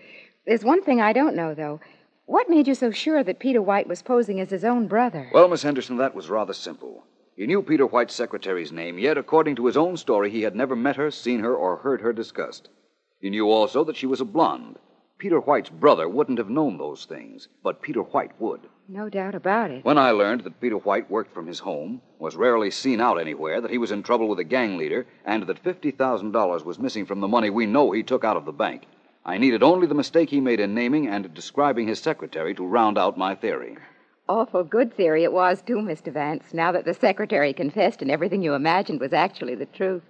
There's 0.46 0.64
one 0.64 0.82
thing 0.82 1.02
I 1.02 1.12
don't 1.12 1.36
know, 1.36 1.54
though. 1.54 1.82
What 2.28 2.50
made 2.50 2.68
you 2.68 2.76
so 2.76 2.92
sure 2.92 3.24
that 3.24 3.40
Peter 3.40 3.62
White 3.62 3.88
was 3.88 4.02
posing 4.04 4.40
as 4.40 4.52
his 4.52 4.64
own 4.64 4.88
brother? 4.88 5.30
Well, 5.34 5.50
Miss 5.50 5.64
Henderson, 5.64 5.98
that 5.98 6.16
was 6.16 6.30
rather 6.30 6.54
simple. 6.54 7.04
He 7.40 7.48
knew 7.48 7.62
Peter 7.62 7.86
White's 7.86 8.14
secretary's 8.14 8.74
name, 8.74 9.00
yet, 9.00 9.18
according 9.18 9.56
to 9.56 9.66
his 9.66 9.78
own 9.78 9.96
story, 9.96 10.30
he 10.30 10.42
had 10.42 10.58
never 10.58 10.76
met 10.76 10.98
her, 10.98 11.10
seen 11.10 11.40
her, 11.40 11.56
or 11.56 11.78
heard 11.78 12.02
her 12.02 12.12
discussed. 12.12 12.68
He 13.22 13.30
knew 13.30 13.50
also 13.50 13.86
that 13.86 13.96
she 13.96 14.06
was 14.06 14.20
a 14.20 14.26
blonde. 14.26 14.78
Peter 15.18 15.40
White's 15.40 15.70
brother 15.70 16.10
wouldn't 16.10 16.38
have 16.38 16.50
known 16.50 16.78
those 16.78 17.06
things, 17.06 17.48
but 17.64 17.82
Peter 17.82 18.02
White 18.02 18.34
would. 18.42 18.68
No 18.90 19.08
doubt 19.08 19.36
about 19.36 19.72
it. 19.72 19.86
When 19.86 19.98
I 19.98 20.12
learned 20.12 20.42
that 20.42 20.60
Peter 20.60 20.80
White 20.80 21.10
worked 21.10 21.34
from 21.34 21.48
his 21.48 21.60
home, 21.60 22.02
was 22.20 22.36
rarely 22.36 22.72
seen 22.72 23.00
out 23.00 23.18
anywhere, 23.18 23.62
that 23.62 23.72
he 23.72 23.78
was 23.78 23.94
in 23.94 24.04
trouble 24.04 24.28
with 24.28 24.40
a 24.40 24.44
gang 24.44 24.76
leader, 24.76 25.08
and 25.24 25.44
that 25.44 25.64
$50,000 25.64 26.66
was 26.66 26.78
missing 26.78 27.06
from 27.06 27.22
the 27.22 27.28
money 27.30 27.50
we 27.50 27.66
know 27.66 27.92
he 27.92 28.04
took 28.04 28.26
out 28.26 28.36
of 28.36 28.44
the 28.44 28.52
bank, 28.52 28.84
I 29.26 29.38
needed 29.38 29.64
only 29.64 29.86
the 29.86 29.94
mistake 29.94 30.30
he 30.30 30.42
made 30.42 30.60
in 30.60 30.74
naming 30.74 31.08
and 31.08 31.34
describing 31.34 31.88
his 31.88 32.00
secretary 32.00 32.56
to 32.56 32.66
round 32.66 32.98
out 32.98 33.18
my 33.18 33.36
theory. 33.36 33.78
Awful 34.30 34.64
good 34.64 34.96
theory 34.96 35.24
it 35.24 35.34
was, 35.34 35.64
too, 35.64 35.78
Mr. 35.78 36.14
Vance, 36.14 36.54
now 36.54 36.72
that 36.72 36.86
the 36.86 36.94
secretary 36.94 37.52
confessed 37.52 38.04
and 38.04 38.12
everything 38.12 38.44
you 38.44 38.54
imagined 38.54 39.00
was 39.00 39.12
actually 39.12 39.56
the 39.56 39.66
truth. 39.66 40.04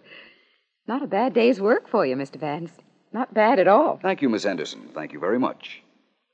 Not 0.89 1.01
a 1.01 1.07
bad 1.07 1.33
day's 1.33 1.61
work 1.61 1.87
for 1.87 2.05
you, 2.05 2.17
Mr. 2.17 2.37
Vance. 2.37 2.73
Not 3.13 3.33
bad 3.33 3.59
at 3.59 3.69
all. 3.69 3.97
Thank 4.01 4.21
you, 4.21 4.27
Miss 4.27 4.45
Anderson. 4.45 4.89
Thank 4.93 5.13
you 5.13 5.21
very 5.21 5.39
much. 5.39 5.83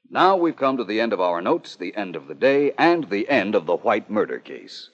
Now 0.10 0.36
we've 0.36 0.58
come 0.58 0.78
to 0.78 0.84
the 0.84 1.00
end 1.00 1.14
of 1.14 1.22
our 1.22 1.44
notes, 1.44 1.76
the 1.76 1.96
end 1.96 2.16
of 2.16 2.28
the 2.28 2.34
day, 2.34 2.72
and 2.76 3.08
the 3.12 3.30
end 3.30 3.54
of 3.54 3.68
the 3.68 3.76
White 3.76 4.10
murder 4.10 4.40
case. 4.40 4.90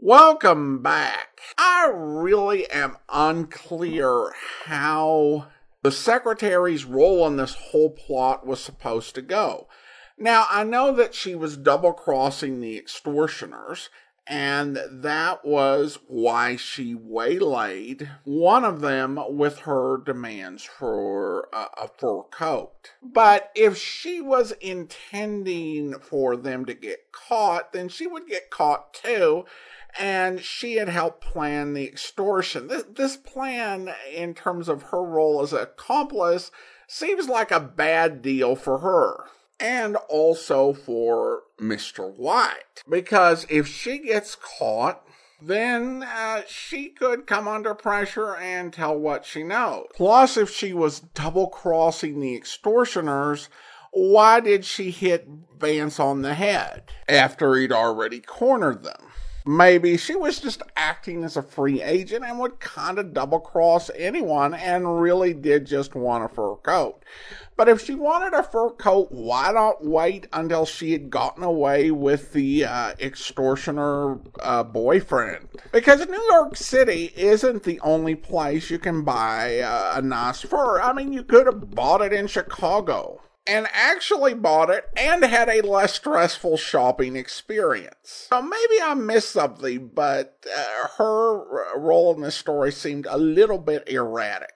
Welcome 0.06 0.82
back. 0.82 1.39
I 1.58 1.89
really 1.96 2.70
am 2.70 2.98
unclear 3.08 4.34
how 4.66 5.48
the 5.82 5.94
secretary's 5.94 6.84
role 6.84 7.26
in 7.26 7.38
this 7.38 7.56
whole 7.56 7.92
plot 7.92 8.46
was 8.46 8.62
supposed 8.62 9.16
to 9.16 9.22
go. 9.22 9.70
Now, 10.18 10.46
I 10.50 10.66
know 10.66 10.92
that 10.92 11.16
she 11.16 11.36
was 11.36 11.56
double 11.56 11.94
crossing 11.94 12.60
the 12.60 12.78
extortioners, 12.78 13.89
and 14.28 14.78
that 14.92 15.46
was 15.46 16.00
why 16.08 16.58
she 16.58 16.94
waylaid 16.94 18.10
one 18.26 18.66
of 18.66 18.82
them 18.82 19.18
with 19.30 19.60
her 19.60 19.98
demands 19.98 20.63
for 20.63 21.48
a, 21.54 21.84
a 21.84 21.89
fur 21.98 22.24
coat. 22.24 22.92
But 23.02 23.52
if 23.56 23.78
she 23.78 24.20
was 24.20 24.52
intending 24.60 25.94
for 26.00 26.36
them 26.36 26.66
to 26.66 26.74
get 26.74 27.13
caught, 27.13 27.72
then 27.72 27.88
she 27.88 28.06
would 28.06 28.28
get 28.28 28.50
caught 28.50 28.94
too 28.94 29.46
and 30.00 30.42
she 30.42 30.76
had 30.76 30.90
helped 30.90 31.22
plan 31.22 31.74
the 31.74 31.88
extortion. 31.88 32.68
This, 32.68 32.84
this 32.90 33.18
plan, 33.18 33.94
in 34.12 34.34
terms 34.34 34.70
of 34.70 34.84
her 34.84 35.04
role 35.04 35.42
as 35.42 35.54
an 35.54 35.60
accomplice, 35.60 36.52
seems 36.88 37.28
like 37.28 37.52
a 37.52 37.60
bad 37.60 38.22
deal 38.22 38.56
for 38.56 38.80
her. 38.80 39.26
And 39.60 39.96
also 40.10 40.74
for 40.74 41.44
Mr. 41.60 42.12
White. 42.18 42.84
Because 42.90 43.46
if 43.50 43.68
she 43.68 44.00
gets 44.00 44.36
caught, 44.36 45.06
then 45.42 46.04
uh, 46.04 46.42
she 46.48 46.90
could 46.90 47.28
come 47.28 47.48
under 47.48 47.74
pressure 47.74 48.36
and 48.36 48.74
tell 48.74 48.98
what 48.98 49.26
she 49.26 49.44
knows. 49.44 49.88
Plus, 49.96 50.38
if 50.38 50.50
she 50.50 50.74
was 50.74 51.00
double 51.00 51.48
crossing 51.48 52.20
the 52.20 52.36
extortioners, 52.36 53.50
why 53.92 54.40
did 54.40 54.66
she 54.66 54.90
hit 54.90 55.28
Vance 55.58 56.00
on 56.00 56.24
the 56.24 56.34
head 56.34 56.84
after 57.08 57.56
he'd 57.56 57.72
already 57.72 58.20
cornered 58.20 58.84
them? 58.84 59.12
Maybe 59.46 59.98
she 59.98 60.16
was 60.16 60.40
just 60.40 60.62
acting 60.78 61.24
as 61.24 61.36
a 61.36 61.42
free 61.42 61.82
agent 61.82 62.24
and 62.24 62.40
would 62.40 62.62
kind 62.62 62.98
of 62.98 63.14
double 63.14 63.40
cross 63.40 63.92
anyone 63.98 64.54
and 64.54 65.02
really 65.02 65.34
did 65.34 65.66
just 65.66 65.96
want 65.96 66.24
a 66.24 66.30
fur 66.30 66.56
coat. 66.56 67.04
But 67.58 67.68
if 67.68 67.84
she 67.84 67.94
wanted 67.94 68.34
a 68.34 68.42
fur 68.42 68.70
coat, 68.70 69.12
why 69.12 69.52
not 69.52 69.86
wait 69.86 70.28
until 70.32 70.66
she 70.66 70.94
had 70.94 71.10
gotten 71.10 71.44
away 71.44 71.92
with 71.92 72.32
the 72.32 72.66
uh, 72.66 72.94
extortioner 73.00 74.20
uh, 74.40 74.64
boyfriend? 74.64 75.50
Because 75.72 76.08
New 76.08 76.24
York 76.32 76.56
City 76.56 77.12
isn't 77.16 77.64
the 77.64 77.80
only 77.82 78.16
place 78.16 78.70
you 78.70 78.80
can 78.80 79.04
buy 79.04 79.60
uh, 79.60 79.94
a 79.96 80.02
nice 80.02 80.42
fur. 80.42 80.80
I 80.80 80.94
mean, 80.94 81.12
you 81.12 81.24
could 81.24 81.48
have 81.48 81.72
bought 81.72 82.02
it 82.02 82.14
in 82.14 82.28
Chicago 82.28 83.22
and 83.46 83.68
actually 83.74 84.34
bought 84.34 84.70
it 84.70 84.86
and 84.96 85.24
had 85.24 85.50
a 85.50 85.62
less 85.62 85.96
stressful 85.96 86.58
shopping 86.58 87.16
experience. 87.16 88.28
So 88.30 88.42
maybe 88.42 88.82
I 88.82 88.94
missed 88.94 89.32
something, 89.32 89.92
but 89.94 90.46
uh, 90.56 90.88
her 90.98 91.78
role 91.78 92.14
in 92.16 92.22
this 92.22 92.36
story 92.36 92.72
seemed 92.72 93.06
a 93.10 93.18
little 93.18 93.58
bit 93.58 93.88
erratic. 93.88 94.54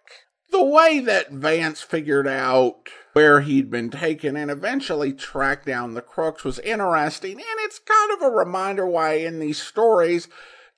The 0.52 0.64
way 0.64 1.00
that 1.00 1.32
Vance 1.32 1.82
figured 1.82 2.28
out 2.28 2.90
where 3.14 3.42
he'd 3.42 3.70
been 3.70 3.90
taken 3.90 4.38
and 4.38 4.50
eventually 4.50 5.12
tracked 5.12 5.66
down 5.66 5.94
the 5.94 6.02
crooks 6.02 6.46
was 6.46 6.60
interesting, 6.60 7.34
and 7.34 7.60
it's 7.60 7.80
kind 7.80 8.12
of 8.12 8.22
a 8.22 8.34
reminder 8.34 8.88
why 8.88 9.14
in 9.14 9.40
these 9.40 9.62
stories, 9.62 10.30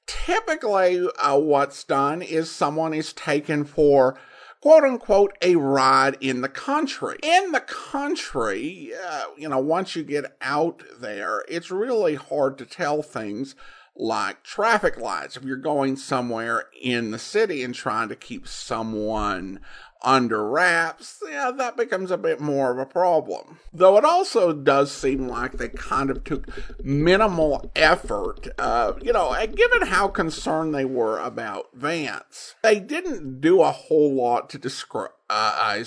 typically 0.07 1.07
uh, 1.21 1.37
what's 1.37 1.83
done 1.83 2.23
is 2.23 2.49
someone 2.49 2.93
is 2.95 3.13
taken 3.13 3.63
for 3.63 4.17
quote 4.61 4.83
unquote 4.83 5.37
a 5.41 5.55
ride 5.55 6.17
in 6.19 6.41
the 6.41 6.49
country. 6.49 7.17
In 7.23 7.51
the 7.51 7.61
country, 7.61 8.91
uh, 9.07 9.25
you 9.37 9.49
know, 9.49 9.59
once 9.59 9.95
you 9.95 10.03
get 10.03 10.35
out 10.41 10.83
there, 10.99 11.43
it's 11.47 11.71
really 11.71 12.15
hard 12.15 12.57
to 12.57 12.65
tell 12.65 13.01
things 13.01 13.55
like 13.95 14.43
traffic 14.43 14.97
lights 14.97 15.35
if 15.35 15.43
you're 15.43 15.57
going 15.57 15.97
somewhere 15.97 16.65
in 16.81 17.11
the 17.11 17.19
city 17.19 17.63
and 17.63 17.75
trying 17.75 18.07
to 18.07 18.15
keep 18.15 18.47
someone 18.47 19.59
under 20.01 20.47
wraps, 20.47 21.21
yeah, 21.29 21.51
that 21.55 21.75
becomes 21.75 22.11
a 22.11 22.17
bit 22.17 22.39
more 22.39 22.71
of 22.71 22.77
a 22.77 22.85
problem. 22.85 23.59
Though 23.73 23.97
it 23.97 24.05
also 24.05 24.53
does 24.53 24.91
seem 24.91 25.27
like 25.27 25.53
they 25.53 25.69
kind 25.69 26.09
of 26.09 26.23
took 26.23 26.47
minimal 26.83 27.71
effort, 27.75 28.47
uh, 28.57 28.93
you 29.01 29.13
know, 29.13 29.35
given 29.45 29.87
how 29.87 30.07
concerned 30.07 30.73
they 30.73 30.85
were 30.85 31.19
about 31.19 31.69
Vance. 31.73 32.55
They 32.61 32.79
didn't 32.79 33.41
do 33.41 33.61
a 33.61 33.71
whole 33.71 34.13
lot 34.13 34.49
to 34.51 34.57
describe 34.57 35.11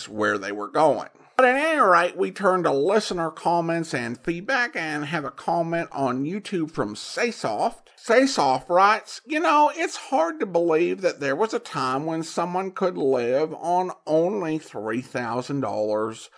where 0.08 0.38
they 0.38 0.52
were 0.52 0.68
going. 0.68 1.08
But 1.36 1.46
at 1.46 1.56
any 1.56 1.80
rate, 1.80 2.16
we 2.16 2.30
turn 2.30 2.62
to 2.64 2.72
listener 2.72 3.30
comments 3.30 3.94
and 3.94 4.22
feedback 4.22 4.76
and 4.76 5.06
have 5.06 5.24
a 5.24 5.30
comment 5.30 5.88
on 5.92 6.24
YouTube 6.24 6.70
from 6.70 6.94
Saysoft. 6.94 7.88
Saysoft 7.96 8.68
writes, 8.68 9.20
You 9.26 9.40
know, 9.40 9.70
it's 9.74 9.96
hard 9.96 10.40
to 10.40 10.46
believe 10.46 11.00
that 11.00 11.20
there 11.20 11.36
was 11.36 11.54
a 11.54 11.58
time 11.58 12.04
when 12.04 12.22
someone 12.22 12.70
could 12.70 12.98
live 12.98 13.54
on 13.54 13.92
only 14.06 14.58
$3,000 14.58 16.28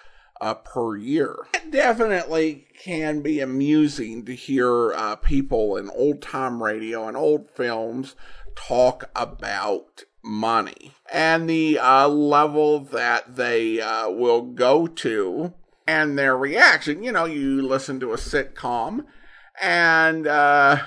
uh, 0.40 0.54
per 0.54 0.96
year. 0.96 1.36
It 1.54 1.70
definitely 1.70 2.66
can 2.82 3.22
be 3.22 3.40
amusing 3.40 4.24
to 4.26 4.34
hear 4.34 4.92
uh, 4.92 5.16
people 5.16 5.76
in 5.76 5.90
old 5.90 6.22
time 6.22 6.62
radio 6.62 7.08
and 7.08 7.16
old 7.16 7.50
films 7.50 8.14
talk 8.54 9.10
about 9.16 10.04
money 10.24 10.92
and 11.12 11.48
the 11.48 11.78
uh, 11.78 12.08
level 12.08 12.80
that 12.80 13.36
they 13.36 13.80
uh, 13.80 14.08
will 14.08 14.42
go 14.42 14.86
to 14.86 15.52
and 15.86 16.18
their 16.18 16.36
reaction. 16.36 17.02
You 17.02 17.12
know, 17.12 17.26
you 17.26 17.62
listen 17.62 18.00
to 18.00 18.12
a 18.12 18.16
sitcom 18.16 19.04
and 19.62 20.26
uh, 20.26 20.78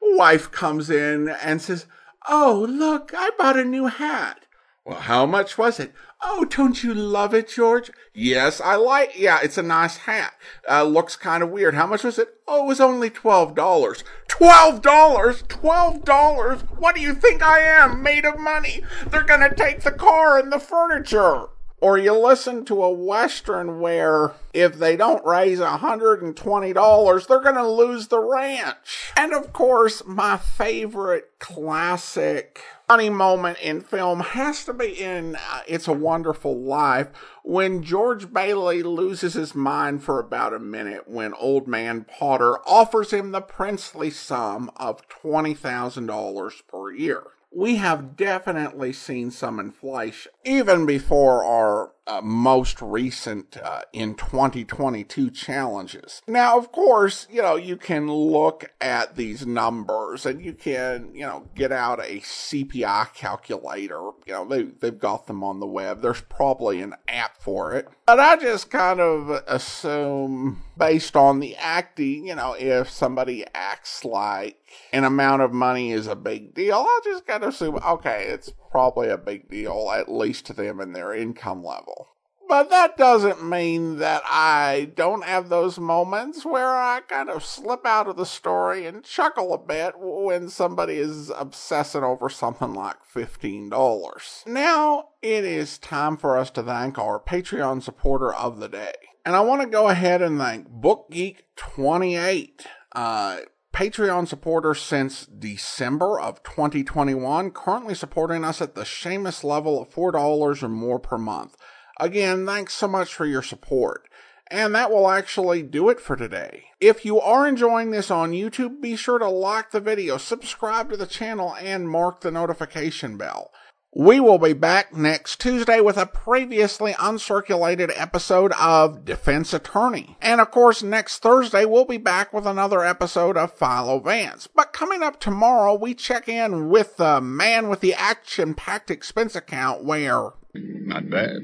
wife 0.00 0.50
comes 0.50 0.90
in 0.90 1.28
and 1.28 1.60
says, 1.60 1.86
Oh, 2.28 2.66
look, 2.68 3.12
I 3.16 3.30
bought 3.36 3.58
a 3.58 3.64
new 3.64 3.86
hat. 3.86 4.40
Well, 4.84 5.00
how 5.00 5.26
much 5.26 5.56
was 5.56 5.80
it? 5.80 5.92
Oh, 6.24 6.44
don't 6.44 6.84
you 6.84 6.94
love 6.94 7.34
it, 7.34 7.48
George? 7.48 7.90
Yes, 8.14 8.60
I 8.60 8.76
like. 8.76 9.18
Yeah, 9.18 9.40
it's 9.42 9.58
a 9.58 9.62
nice 9.62 9.96
hat. 9.96 10.34
Uh, 10.70 10.84
looks 10.84 11.16
kind 11.16 11.42
of 11.42 11.50
weird. 11.50 11.74
How 11.74 11.86
much 11.86 12.04
was 12.04 12.18
it? 12.18 12.28
Oh, 12.46 12.64
it 12.64 12.68
was 12.68 12.80
only 12.80 13.10
twelve 13.10 13.56
dollars. 13.56 14.04
Twelve 14.28 14.82
dollars? 14.82 15.42
Twelve 15.48 16.04
dollars? 16.04 16.60
What 16.78 16.94
do 16.94 17.00
you 17.00 17.14
think 17.14 17.42
I 17.42 17.60
am? 17.60 18.02
Made 18.02 18.24
of 18.24 18.38
money? 18.38 18.82
They're 19.08 19.24
gonna 19.24 19.52
take 19.54 19.80
the 19.80 19.90
car 19.90 20.38
and 20.38 20.52
the 20.52 20.60
furniture. 20.60 21.48
Or 21.82 21.98
you 21.98 22.16
listen 22.16 22.64
to 22.66 22.84
a 22.84 22.92
Western 22.92 23.80
where 23.80 24.34
if 24.54 24.78
they 24.78 24.96
don't 24.96 25.26
raise 25.26 25.58
$120, 25.58 27.26
they're 27.26 27.40
going 27.40 27.54
to 27.56 27.68
lose 27.68 28.06
the 28.06 28.20
ranch. 28.20 29.10
And 29.16 29.34
of 29.34 29.52
course, 29.52 30.04
my 30.06 30.36
favorite 30.36 31.32
classic 31.40 32.60
funny 32.86 33.10
moment 33.10 33.58
in 33.58 33.80
film 33.80 34.20
has 34.20 34.64
to 34.66 34.72
be 34.72 34.92
in 34.92 35.34
uh, 35.34 35.62
It's 35.66 35.88
a 35.88 35.92
Wonderful 35.92 36.56
Life 36.56 37.08
when 37.42 37.82
George 37.82 38.32
Bailey 38.32 38.84
loses 38.84 39.34
his 39.34 39.52
mind 39.52 40.04
for 40.04 40.20
about 40.20 40.54
a 40.54 40.60
minute 40.60 41.08
when 41.08 41.34
Old 41.34 41.66
Man 41.66 42.04
Potter 42.04 42.58
offers 42.64 43.12
him 43.12 43.32
the 43.32 43.40
princely 43.40 44.10
sum 44.10 44.70
of 44.76 45.08
$20,000 45.08 46.62
per 46.68 46.92
year 46.92 47.24
we 47.54 47.76
have 47.76 48.16
definitely 48.16 48.92
seen 48.92 49.30
some 49.30 49.60
inflation 49.60 50.32
even 50.44 50.86
before 50.86 51.44
our 51.44 51.92
uh, 52.06 52.20
most 52.22 52.82
recent 52.82 53.56
uh, 53.56 53.82
in 53.92 54.14
2022 54.14 55.30
challenges. 55.30 56.20
Now, 56.26 56.58
of 56.58 56.72
course, 56.72 57.28
you 57.30 57.40
know, 57.42 57.56
you 57.56 57.76
can 57.76 58.10
look 58.10 58.72
at 58.80 59.14
these 59.16 59.46
numbers 59.46 60.26
and 60.26 60.44
you 60.44 60.52
can, 60.52 61.14
you 61.14 61.22
know, 61.22 61.48
get 61.54 61.70
out 61.70 62.00
a 62.00 62.18
CPI 62.20 63.14
calculator. 63.14 64.10
You 64.26 64.32
know, 64.32 64.44
they, 64.44 64.62
they've 64.64 64.98
got 64.98 65.26
them 65.26 65.44
on 65.44 65.60
the 65.60 65.66
web. 65.66 66.02
There's 66.02 66.22
probably 66.22 66.82
an 66.82 66.94
app 67.06 67.40
for 67.40 67.72
it. 67.74 67.88
But 68.06 68.18
I 68.18 68.36
just 68.36 68.70
kind 68.70 69.00
of 69.00 69.30
assume 69.46 70.62
based 70.76 71.14
on 71.14 71.38
the 71.38 71.54
acting, 71.56 72.26
you 72.26 72.34
know, 72.34 72.56
if 72.58 72.90
somebody 72.90 73.44
acts 73.54 74.04
like 74.04 74.58
an 74.92 75.04
amount 75.04 75.42
of 75.42 75.52
money 75.52 75.92
is 75.92 76.08
a 76.08 76.16
big 76.16 76.52
deal, 76.52 76.76
I'll 76.76 77.00
just 77.04 77.26
kind 77.26 77.44
of 77.44 77.50
assume, 77.50 77.76
okay, 77.76 78.24
it's 78.24 78.52
probably 78.72 79.08
a 79.08 79.18
big 79.18 79.48
deal, 79.48 79.92
at 79.94 80.10
least 80.10 80.46
to 80.46 80.52
them 80.52 80.80
and 80.80 80.96
their 80.96 81.14
income 81.14 81.62
level. 81.62 82.08
But 82.48 82.68
that 82.68 82.98
doesn't 82.98 83.48
mean 83.48 83.98
that 83.98 84.22
I 84.26 84.90
don't 84.94 85.24
have 85.24 85.48
those 85.48 85.78
moments 85.78 86.44
where 86.44 86.68
I 86.68 87.00
kind 87.00 87.30
of 87.30 87.42
slip 87.42 87.86
out 87.86 88.08
of 88.08 88.16
the 88.16 88.26
story 88.26 88.84
and 88.84 89.02
chuckle 89.02 89.54
a 89.54 89.58
bit 89.58 89.94
when 89.96 90.50
somebody 90.50 90.96
is 90.96 91.30
obsessing 91.30 92.02
over 92.02 92.28
something 92.28 92.74
like 92.74 92.96
$15. 93.14 94.46
Now 94.46 95.08
it 95.22 95.44
is 95.44 95.78
time 95.78 96.18
for 96.18 96.36
us 96.36 96.50
to 96.50 96.62
thank 96.62 96.98
our 96.98 97.18
Patreon 97.18 97.82
supporter 97.82 98.34
of 98.34 98.58
the 98.58 98.68
day. 98.68 98.92
And 99.24 99.34
I 99.34 99.40
want 99.40 99.62
to 99.62 99.68
go 99.68 99.88
ahead 99.88 100.20
and 100.20 100.38
thank 100.38 100.68
BookGeek28. 100.68 102.66
Uh, 102.94 103.38
Patreon 103.72 104.28
supporter 104.28 104.74
since 104.74 105.24
December 105.24 106.20
of 106.20 106.42
2021, 106.42 107.50
currently 107.52 107.94
supporting 107.94 108.44
us 108.44 108.60
at 108.60 108.74
the 108.74 108.82
Seamus 108.82 109.42
level 109.42 109.80
of 109.80 109.88
$4 109.88 110.62
or 110.62 110.68
more 110.68 110.98
per 110.98 111.16
month. 111.16 111.56
Again, 111.98 112.44
thanks 112.44 112.74
so 112.74 112.86
much 112.86 113.14
for 113.14 113.24
your 113.24 113.42
support. 113.42 114.08
And 114.50 114.74
that 114.74 114.90
will 114.90 115.08
actually 115.08 115.62
do 115.62 115.88
it 115.88 115.98
for 115.98 116.14
today. 116.14 116.64
If 116.78 117.06
you 117.06 117.18
are 117.18 117.48
enjoying 117.48 117.90
this 117.90 118.10
on 118.10 118.32
YouTube, 118.32 118.82
be 118.82 118.96
sure 118.96 119.18
to 119.18 119.28
like 119.28 119.70
the 119.70 119.80
video, 119.80 120.18
subscribe 120.18 120.90
to 120.90 120.96
the 120.98 121.06
channel, 121.06 121.54
and 121.54 121.88
mark 121.88 122.20
the 122.20 122.30
notification 122.30 123.16
bell. 123.16 123.50
We 123.94 124.20
will 124.20 124.38
be 124.38 124.54
back 124.54 124.94
next 124.94 125.38
Tuesday 125.38 125.82
with 125.82 125.98
a 125.98 126.06
previously 126.06 126.94
uncirculated 126.94 127.92
episode 127.94 128.52
of 128.52 129.04
Defense 129.04 129.52
Attorney. 129.52 130.16
And 130.22 130.40
of 130.40 130.50
course, 130.50 130.82
next 130.82 131.18
Thursday, 131.18 131.66
we'll 131.66 131.84
be 131.84 131.98
back 131.98 132.32
with 132.32 132.46
another 132.46 132.82
episode 132.82 133.36
of 133.36 133.52
Philo 133.52 134.00
Vance. 134.00 134.46
But 134.46 134.72
coming 134.72 135.02
up 135.02 135.20
tomorrow, 135.20 135.74
we 135.74 135.92
check 135.92 136.26
in 136.26 136.70
with 136.70 136.96
the 136.96 137.20
man 137.20 137.68
with 137.68 137.80
the 137.80 137.92
action 137.92 138.54
packed 138.54 138.90
expense 138.90 139.36
account 139.36 139.84
where. 139.84 140.30
Not 140.54 141.10
bad. 141.10 141.36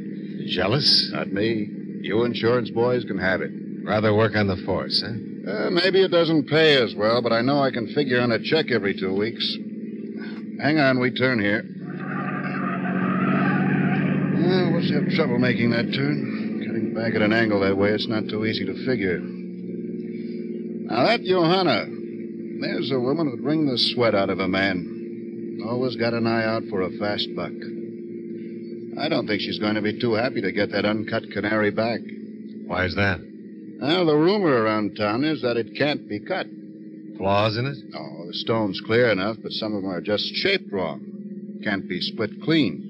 Jealous? 0.46 1.10
Not 1.12 1.30
me. 1.30 1.68
You 2.00 2.24
insurance 2.24 2.70
boys 2.70 3.04
can 3.04 3.18
have 3.18 3.42
it. 3.42 3.50
Rather 3.84 4.14
work 4.14 4.34
on 4.36 4.46
the 4.46 4.56
force, 4.64 5.04
huh? 5.06 5.12
Uh, 5.52 5.70
maybe 5.70 6.02
it 6.02 6.10
doesn't 6.10 6.48
pay 6.48 6.82
as 6.82 6.94
well, 6.94 7.20
but 7.20 7.32
I 7.32 7.42
know 7.42 7.60
I 7.62 7.72
can 7.72 7.92
figure 7.94 8.22
on 8.22 8.32
a 8.32 8.42
check 8.42 8.70
every 8.70 8.98
two 8.98 9.14
weeks. 9.14 9.44
Hang 10.62 10.78
on, 10.78 10.98
we 10.98 11.10
turn 11.10 11.40
here. 11.40 11.62
Well, 14.48 14.72
we'll 14.72 14.92
have 14.94 15.12
trouble 15.12 15.38
making 15.38 15.72
that 15.72 15.92
turn. 15.92 16.64
Cutting 16.64 16.94
back 16.94 17.14
at 17.14 17.20
an 17.20 17.34
angle 17.34 17.60
that 17.60 17.76
way, 17.76 17.90
it's 17.90 18.08
not 18.08 18.28
too 18.30 18.46
easy 18.46 18.64
to 18.64 18.86
figure. 18.86 19.18
Now, 20.88 21.04
that 21.04 21.22
Johanna, 21.22 21.84
there's 22.58 22.90
a 22.90 22.98
woman 22.98 23.28
who'd 23.28 23.44
wring 23.44 23.66
the 23.66 23.76
sweat 23.76 24.14
out 24.14 24.30
of 24.30 24.38
a 24.38 24.48
man. 24.48 25.60
Always 25.68 25.96
got 25.96 26.14
an 26.14 26.26
eye 26.26 26.46
out 26.46 26.62
for 26.70 26.80
a 26.80 26.90
fast 26.92 27.28
buck. 27.36 27.52
I 28.98 29.10
don't 29.10 29.26
think 29.26 29.42
she's 29.42 29.58
going 29.58 29.74
to 29.74 29.82
be 29.82 30.00
too 30.00 30.14
happy 30.14 30.40
to 30.40 30.50
get 30.50 30.72
that 30.72 30.86
uncut 30.86 31.24
canary 31.30 31.70
back. 31.70 32.00
Why 32.66 32.86
is 32.86 32.94
that? 32.94 33.20
Well, 33.82 34.06
the 34.06 34.16
rumor 34.16 34.62
around 34.62 34.96
town 34.96 35.24
is 35.24 35.42
that 35.42 35.58
it 35.58 35.76
can't 35.76 36.08
be 36.08 36.20
cut. 36.20 36.46
Flaws 37.18 37.58
in 37.58 37.66
it? 37.66 37.76
Oh, 37.94 38.26
the 38.26 38.32
stone's 38.32 38.80
clear 38.80 39.10
enough, 39.10 39.36
but 39.42 39.52
some 39.52 39.74
of 39.74 39.82
them 39.82 39.90
are 39.90 40.00
just 40.00 40.24
shaped 40.36 40.72
wrong. 40.72 41.60
Can't 41.62 41.86
be 41.86 42.00
split 42.00 42.40
clean. 42.42 42.87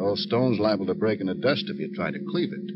The 0.00 0.06
whole 0.06 0.16
stone's 0.16 0.58
liable 0.58 0.86
to 0.86 0.94
break 0.94 1.20
into 1.20 1.34
dust 1.34 1.68
if 1.68 1.78
you 1.78 1.94
try 1.94 2.10
to 2.10 2.18
cleave 2.30 2.54
it. 2.54 2.72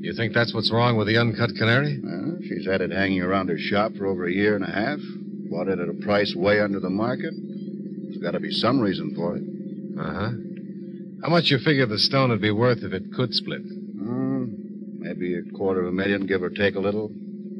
You 0.00 0.14
think 0.14 0.32
that's 0.32 0.54
what's 0.54 0.72
wrong 0.72 0.96
with 0.96 1.06
the 1.06 1.18
uncut 1.18 1.50
canary? 1.58 2.00
Well, 2.02 2.38
she's 2.48 2.64
had 2.64 2.80
it 2.80 2.90
hanging 2.90 3.20
around 3.20 3.50
her 3.50 3.58
shop 3.58 3.92
for 3.92 4.06
over 4.06 4.26
a 4.26 4.32
year 4.32 4.56
and 4.56 4.64
a 4.64 4.70
half. 4.70 4.98
Bought 5.50 5.68
it 5.68 5.78
at 5.78 5.90
a 5.90 6.00
price 6.02 6.34
way 6.34 6.62
under 6.62 6.80
the 6.80 6.88
market. 6.88 7.34
There's 7.36 8.16
got 8.22 8.30
to 8.30 8.40
be 8.40 8.50
some 8.50 8.80
reason 8.80 9.14
for 9.14 9.36
it. 9.36 9.42
Uh 10.00 10.14
huh. 10.14 10.30
How 11.22 11.28
much 11.28 11.50
you 11.50 11.58
figure 11.58 11.84
the 11.84 11.98
stone 11.98 12.30
would 12.30 12.40
be 12.40 12.50
worth 12.50 12.82
if 12.82 12.94
it 12.94 13.12
could 13.12 13.34
split? 13.34 13.60
Mm, 13.62 14.96
maybe 14.98 15.34
a 15.34 15.42
quarter 15.54 15.82
of 15.82 15.88
a 15.88 15.92
million, 15.92 16.24
give 16.24 16.42
or 16.42 16.48
take 16.48 16.76
a 16.76 16.80
little. 16.80 17.08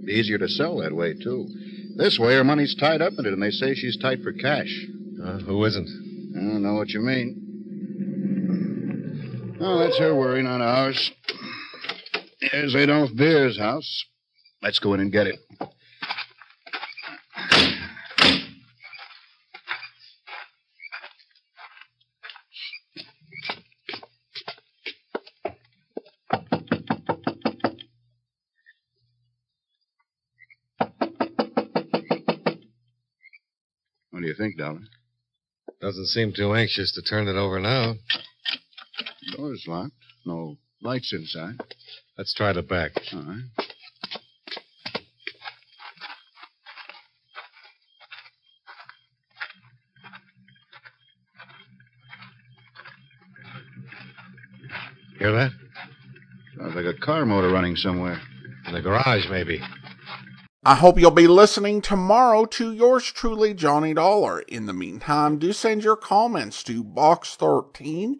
Be 0.06 0.12
easier 0.12 0.38
to 0.38 0.48
sell 0.48 0.78
that 0.78 0.96
way, 0.96 1.12
too. 1.12 1.48
This 1.96 2.18
way, 2.18 2.32
her 2.32 2.44
money's 2.44 2.74
tied 2.76 3.02
up 3.02 3.12
in 3.18 3.26
it, 3.26 3.34
and 3.34 3.42
they 3.42 3.50
say 3.50 3.74
she's 3.74 3.98
tight 3.98 4.22
for 4.22 4.32
cash. 4.32 4.74
Uh, 5.22 5.36
who 5.40 5.62
isn't? 5.66 6.34
I 6.34 6.40
don't 6.40 6.62
know 6.62 6.72
what 6.72 6.88
you 6.88 7.00
mean. 7.00 7.42
Oh, 9.64 9.78
that's 9.78 9.96
her 10.00 10.12
worry, 10.12 10.42
not 10.42 10.60
ours. 10.60 11.12
Here's 12.40 12.74
Adolph 12.74 13.14
Beer's 13.14 13.56
house. 13.56 14.04
Let's 14.60 14.80
go 14.80 14.92
in 14.94 15.00
and 15.00 15.12
get 15.12 15.28
it. 15.28 15.38
What 34.10 34.22
do 34.22 34.26
you 34.26 34.34
think, 34.34 34.58
Dollar? 34.58 34.80
Doesn't 35.80 36.06
seem 36.06 36.32
too 36.32 36.52
anxious 36.52 36.92
to 36.94 37.02
turn 37.02 37.28
it 37.28 37.36
over 37.36 37.60
now. 37.60 37.94
Door's 39.36 39.64
Door's 39.64 39.66
locked. 39.66 39.94
No 40.26 40.56
lights 40.82 41.12
inside. 41.12 41.60
Let's 42.18 42.34
try 42.34 42.52
the 42.52 42.62
back. 42.62 42.92
All 43.12 43.22
right. 43.22 43.42
Hear 55.18 55.32
that? 55.32 55.52
Sounds 56.58 56.74
like 56.74 56.84
a 56.84 56.94
car 56.94 57.24
motor 57.24 57.48
running 57.48 57.76
somewhere. 57.76 58.20
In 58.66 58.74
the 58.74 58.80
garage, 58.80 59.28
maybe. 59.30 59.60
I 60.64 60.76
hope 60.76 60.98
you'll 60.98 61.10
be 61.10 61.26
listening 61.26 61.80
tomorrow 61.80 62.44
to 62.46 62.72
yours 62.72 63.04
truly, 63.04 63.52
Johnny 63.54 63.94
Dollar. 63.94 64.40
In 64.42 64.66
the 64.66 64.72
meantime, 64.72 65.38
do 65.38 65.52
send 65.52 65.82
your 65.82 65.96
comments 65.96 66.62
to 66.64 66.84
box13 66.84 68.14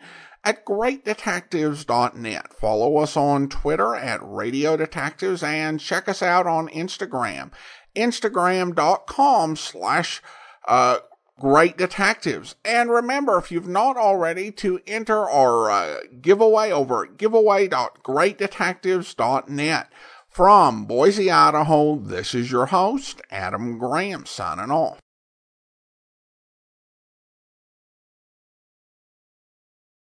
at 0.44 0.64
greatdetectives.net. 0.64 2.54
Follow 2.54 2.96
us 2.98 3.16
on 3.16 3.48
Twitter 3.48 3.94
at 3.94 4.20
Radio 4.22 4.76
Detectives 4.76 5.42
and 5.42 5.80
check 5.80 6.08
us 6.08 6.22
out 6.22 6.46
on 6.46 6.68
Instagram, 6.68 7.50
instagram.com 7.94 9.56
slash 9.56 10.22
uh, 10.66 10.98
Great 11.38 11.76
Detectives. 11.76 12.56
And 12.64 12.90
remember, 12.90 13.38
if 13.38 13.50
you've 13.50 13.68
not 13.68 13.96
already, 13.96 14.50
to 14.52 14.80
enter 14.86 15.28
our 15.28 15.70
uh, 15.70 15.96
giveaway 16.20 16.70
over 16.70 17.04
at 17.04 17.16
giveaway.greatdetectives.net. 17.16 19.92
From 20.28 20.84
Boise, 20.86 21.30
Idaho, 21.30 21.96
this 21.96 22.34
is 22.34 22.50
your 22.50 22.66
host, 22.66 23.20
Adam 23.30 23.76
Graham, 23.76 24.24
signing 24.24 24.70
off. 24.70 25.01